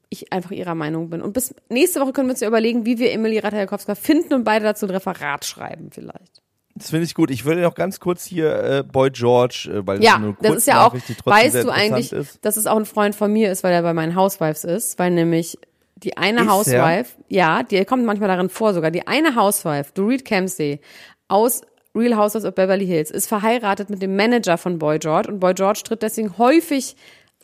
[0.09, 1.23] ich einfach ihrer Meinung bin.
[1.23, 4.45] Und bis nächste Woche können wir uns ja überlegen, wie wir Emilie Ratajkowska finden und
[4.45, 6.43] beide dazu ein Referat schreiben vielleicht.
[6.77, 7.31] Das finde ich gut.
[7.31, 10.67] Ich würde noch ganz kurz hier äh, Boy George, äh, weil Ja, das, das ist
[10.67, 12.45] ja auch, weißt du eigentlich, ist.
[12.45, 15.13] dass es auch ein Freund von mir ist, weil er bei meinen Housewives ist, weil
[15.13, 15.57] nämlich
[15.97, 20.25] die eine Ist Housewife, ja, die kommt manchmal darin vor sogar, die eine Housewife, Dorit
[20.25, 20.81] Kempsey,
[21.29, 21.63] aus
[21.95, 25.55] Real Housewives of Beverly Hills, ist verheiratet mit dem Manager von Boy George und Boy
[25.55, 26.97] George tritt deswegen häufig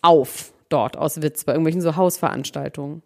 [0.03, 3.03] auf dort aus Witz bei irgendwelchen so Hausveranstaltungen.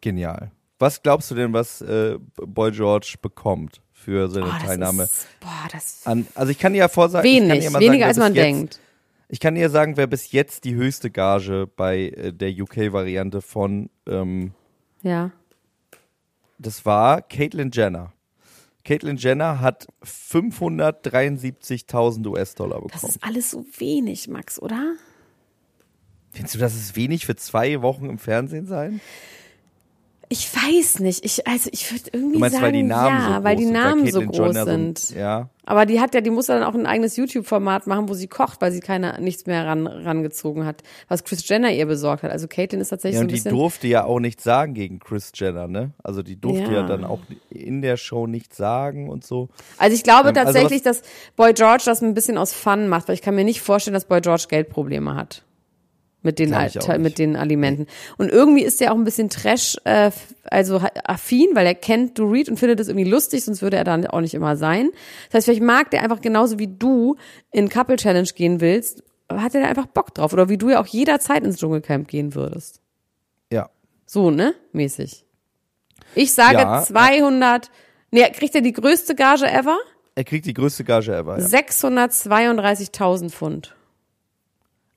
[0.00, 0.50] Genial.
[0.78, 5.04] Was glaubst du denn, was äh, Boy George bekommt für seine Oh, das Teilnahme?
[5.04, 7.80] ist, boah, das An, also ich kann dir ja vorsagen, ich kann wenig, dir mal
[7.80, 8.80] weniger sagen, als man jetzt, denkt.
[9.28, 13.88] Ich kann dir sagen, wer bis jetzt die höchste Gage bei äh, der UK-Variante von,
[14.06, 14.52] ähm,
[15.02, 15.30] Ja.
[16.58, 18.12] das war Caitlyn Jenner.
[18.84, 23.10] Caitlyn Jenner hat 573.000 US-Dollar Das bekommen.
[23.14, 24.92] ist alles so wenig, Max, oder?
[26.36, 29.00] Findest du, das ist wenig für zwei Wochen im Fernsehen sein?
[30.28, 31.24] Ich weiß nicht.
[31.24, 33.56] Ich, also ich würde irgendwie Du meinst, sagen, weil die Namen ja, so groß weil
[33.56, 34.98] die sind, Namen so Caitlyn groß Jenner sind.
[34.98, 35.50] So, ja.
[35.64, 38.26] Aber die hat ja, die muss ja dann auch ein eigenes YouTube-Format machen, wo sie
[38.26, 42.32] kocht, weil sie keine nichts mehr ran, rangezogen hat, was Chris Jenner ihr besorgt hat.
[42.32, 43.52] Also Caitlyn ist tatsächlich Ja, so und ein die bisschen.
[43.52, 45.92] durfte ja auch nichts sagen gegen Chris Jenner, ne?
[46.02, 46.86] Also die durfte ja, Ja.
[46.88, 47.20] dann auch
[47.50, 49.48] in der Show nichts sagen und so.
[49.78, 51.02] Also ich glaube Ähm, also tatsächlich, dass
[51.36, 54.06] Boy George das ein bisschen aus Fun macht, weil ich kann mir nicht vorstellen, dass
[54.06, 55.44] Boy George Geldprobleme hat.
[56.26, 57.86] Mit den, Glaub ich auch Al- mit den Alimenten.
[58.18, 60.10] Und irgendwie ist er auch ein bisschen Trash, äh,
[60.44, 64.06] also affin, weil er kennt Dorit und findet es irgendwie lustig, sonst würde er dann
[64.06, 64.90] auch nicht immer sein.
[65.30, 67.16] Das heißt, vielleicht mag der einfach genauso wie du
[67.52, 69.02] in Couple Challenge gehen willst,
[69.32, 70.32] hat er da einfach Bock drauf.
[70.32, 72.80] Oder wie du ja auch jederzeit ins Dschungelcamp gehen würdest.
[73.52, 73.70] Ja.
[74.04, 74.54] So, ne?
[74.72, 75.24] Mäßig.
[76.14, 76.82] Ich sage Ja.
[76.82, 77.70] 200,
[78.10, 79.76] nee, kriegt er die größte Gage ever?
[80.14, 81.38] Er kriegt die größte Gage ever.
[81.38, 81.46] Ja.
[81.46, 83.75] 632.000 Pfund.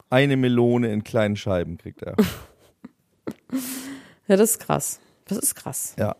[0.09, 2.15] Eine Melone in kleinen Scheiben kriegt er.
[4.27, 4.99] Ja, das ist krass.
[5.25, 5.93] Das ist krass.
[5.97, 6.15] ja.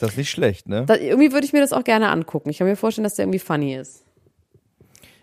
[0.00, 0.84] Das ist nicht schlecht, ne?
[0.86, 2.50] Da, irgendwie würde ich mir das auch gerne angucken.
[2.50, 4.02] Ich kann mir vorstellen, dass der irgendwie funny ist.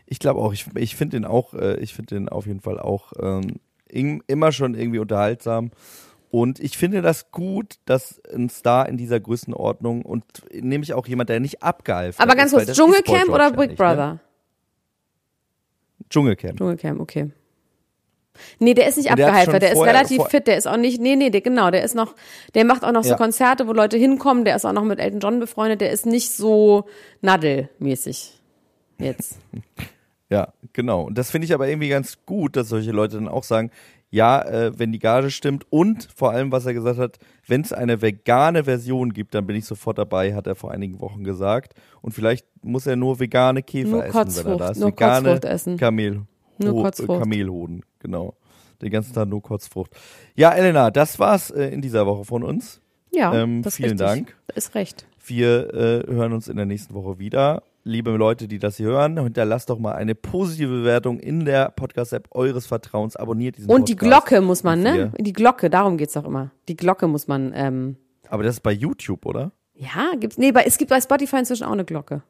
[0.05, 2.79] Ich glaube auch, ich, ich finde den auch, äh, ich finde den auf jeden Fall
[2.79, 3.59] auch ähm,
[3.89, 5.71] im- immer schon irgendwie unterhaltsam.
[6.29, 11.29] Und ich finde das gut, dass ein Star in dieser Größenordnung und nämlich auch jemand,
[11.29, 14.13] der nicht abgehalten Aber ganz ist, kurz, das ist Dschungelcamp oder Big nicht, Brother?
[14.13, 14.19] Ne?
[16.11, 16.57] Dschungelcamp.
[16.57, 17.31] Dschungelcamp, okay.
[18.59, 21.29] Nee, der ist nicht der der ist relativ fit, der ist auch nicht, nee, nee,
[21.29, 22.15] der, genau, der ist noch,
[22.53, 23.17] der macht auch noch so Ja.
[23.17, 26.31] Konzerte, wo Leute hinkommen, der ist auch noch mit Elton John befreundet, der ist nicht
[26.31, 26.85] so
[27.21, 28.39] Nadel-mäßig.
[28.99, 29.39] Jetzt.
[30.31, 31.03] Ja, genau.
[31.03, 33.69] Und das finde ich aber irgendwie ganz gut, dass solche Leute dann auch sagen,
[34.09, 37.71] ja, äh, wenn die Gage stimmt und vor allem, was er gesagt hat, wenn es
[37.73, 41.73] eine vegane Version gibt, dann bin ich sofort dabei, hat er vor einigen Wochen gesagt.
[42.01, 44.79] Und vielleicht muss er nur vegane Käfer Nur essen, wenn er da ist.
[44.79, 45.77] nur vegane Kotzfrucht essen.
[45.77, 46.21] Kamel,
[46.57, 47.19] Nur Ho- Kotzfrucht.
[47.21, 48.35] Kamelhoden, genau.
[48.81, 49.91] Den ganzen Tag nur Kotzfrucht.
[50.35, 52.81] Ja, Elena, das war's äh, in dieser Woche von uns.
[53.11, 54.07] Ja, Ähm, das ist vielen richtig.
[54.07, 54.35] Dank.
[54.55, 55.05] Ist recht.
[55.25, 57.63] Wir äh, hören uns in der nächsten Woche wieder.
[57.83, 62.27] Liebe Leute, die das hier hören, hinterlasst doch mal eine positive Bewertung in der Podcast-App
[62.31, 63.15] eures Vertrauens.
[63.15, 64.27] Abonniert diesen Und die Podcast.
[64.27, 65.11] Glocke muss man, ne?
[65.17, 66.51] Die Glocke, darum geht's doch immer.
[66.67, 67.95] Die Glocke muss man, ähm,
[68.29, 69.51] Aber das ist bei YouTube, oder?
[69.73, 72.21] ja, gibt's, nee, bei, es gibt bei Spotify inzwischen auch eine Glocke.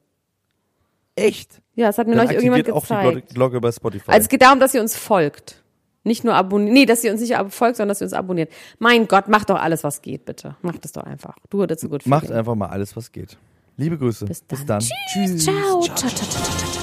[1.15, 1.61] Echt?
[1.75, 3.35] Ja, das hat mir Dann neulich irgendjemand aktiviert auch die gezeigt.
[3.35, 4.11] Glocke, bei Spotify.
[4.11, 5.61] Also es geht darum, dass ihr uns folgt.
[6.03, 8.49] Nicht nur abonniert, nee, dass ihr uns nicht folgt, sondern dass ihr uns abonniert.
[8.79, 10.55] Mein Gott, macht doch alles, was geht, bitte.
[10.61, 11.35] Macht es doch einfach.
[11.49, 12.05] Du dazu gut.
[12.05, 13.37] Macht einfach mal alles, was geht.
[13.77, 14.25] Liebe Grüße.
[14.25, 14.65] Bis dann.
[14.67, 14.79] dann.
[14.79, 15.43] Tschüss.
[15.43, 15.81] Ciao.
[15.81, 16.81] Ciao, ciao, ciao, ciao, ciao, ciao.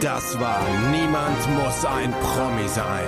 [0.00, 0.60] Das war
[0.92, 3.04] Niemand muss ein Promi sein.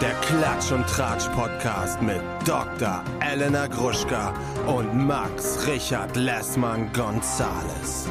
[0.00, 3.04] Der Klatsch und Tratsch Podcast mit Dr.
[3.20, 4.34] Elena Gruschka
[4.66, 8.08] und Max Richard Lessmann Gonzales.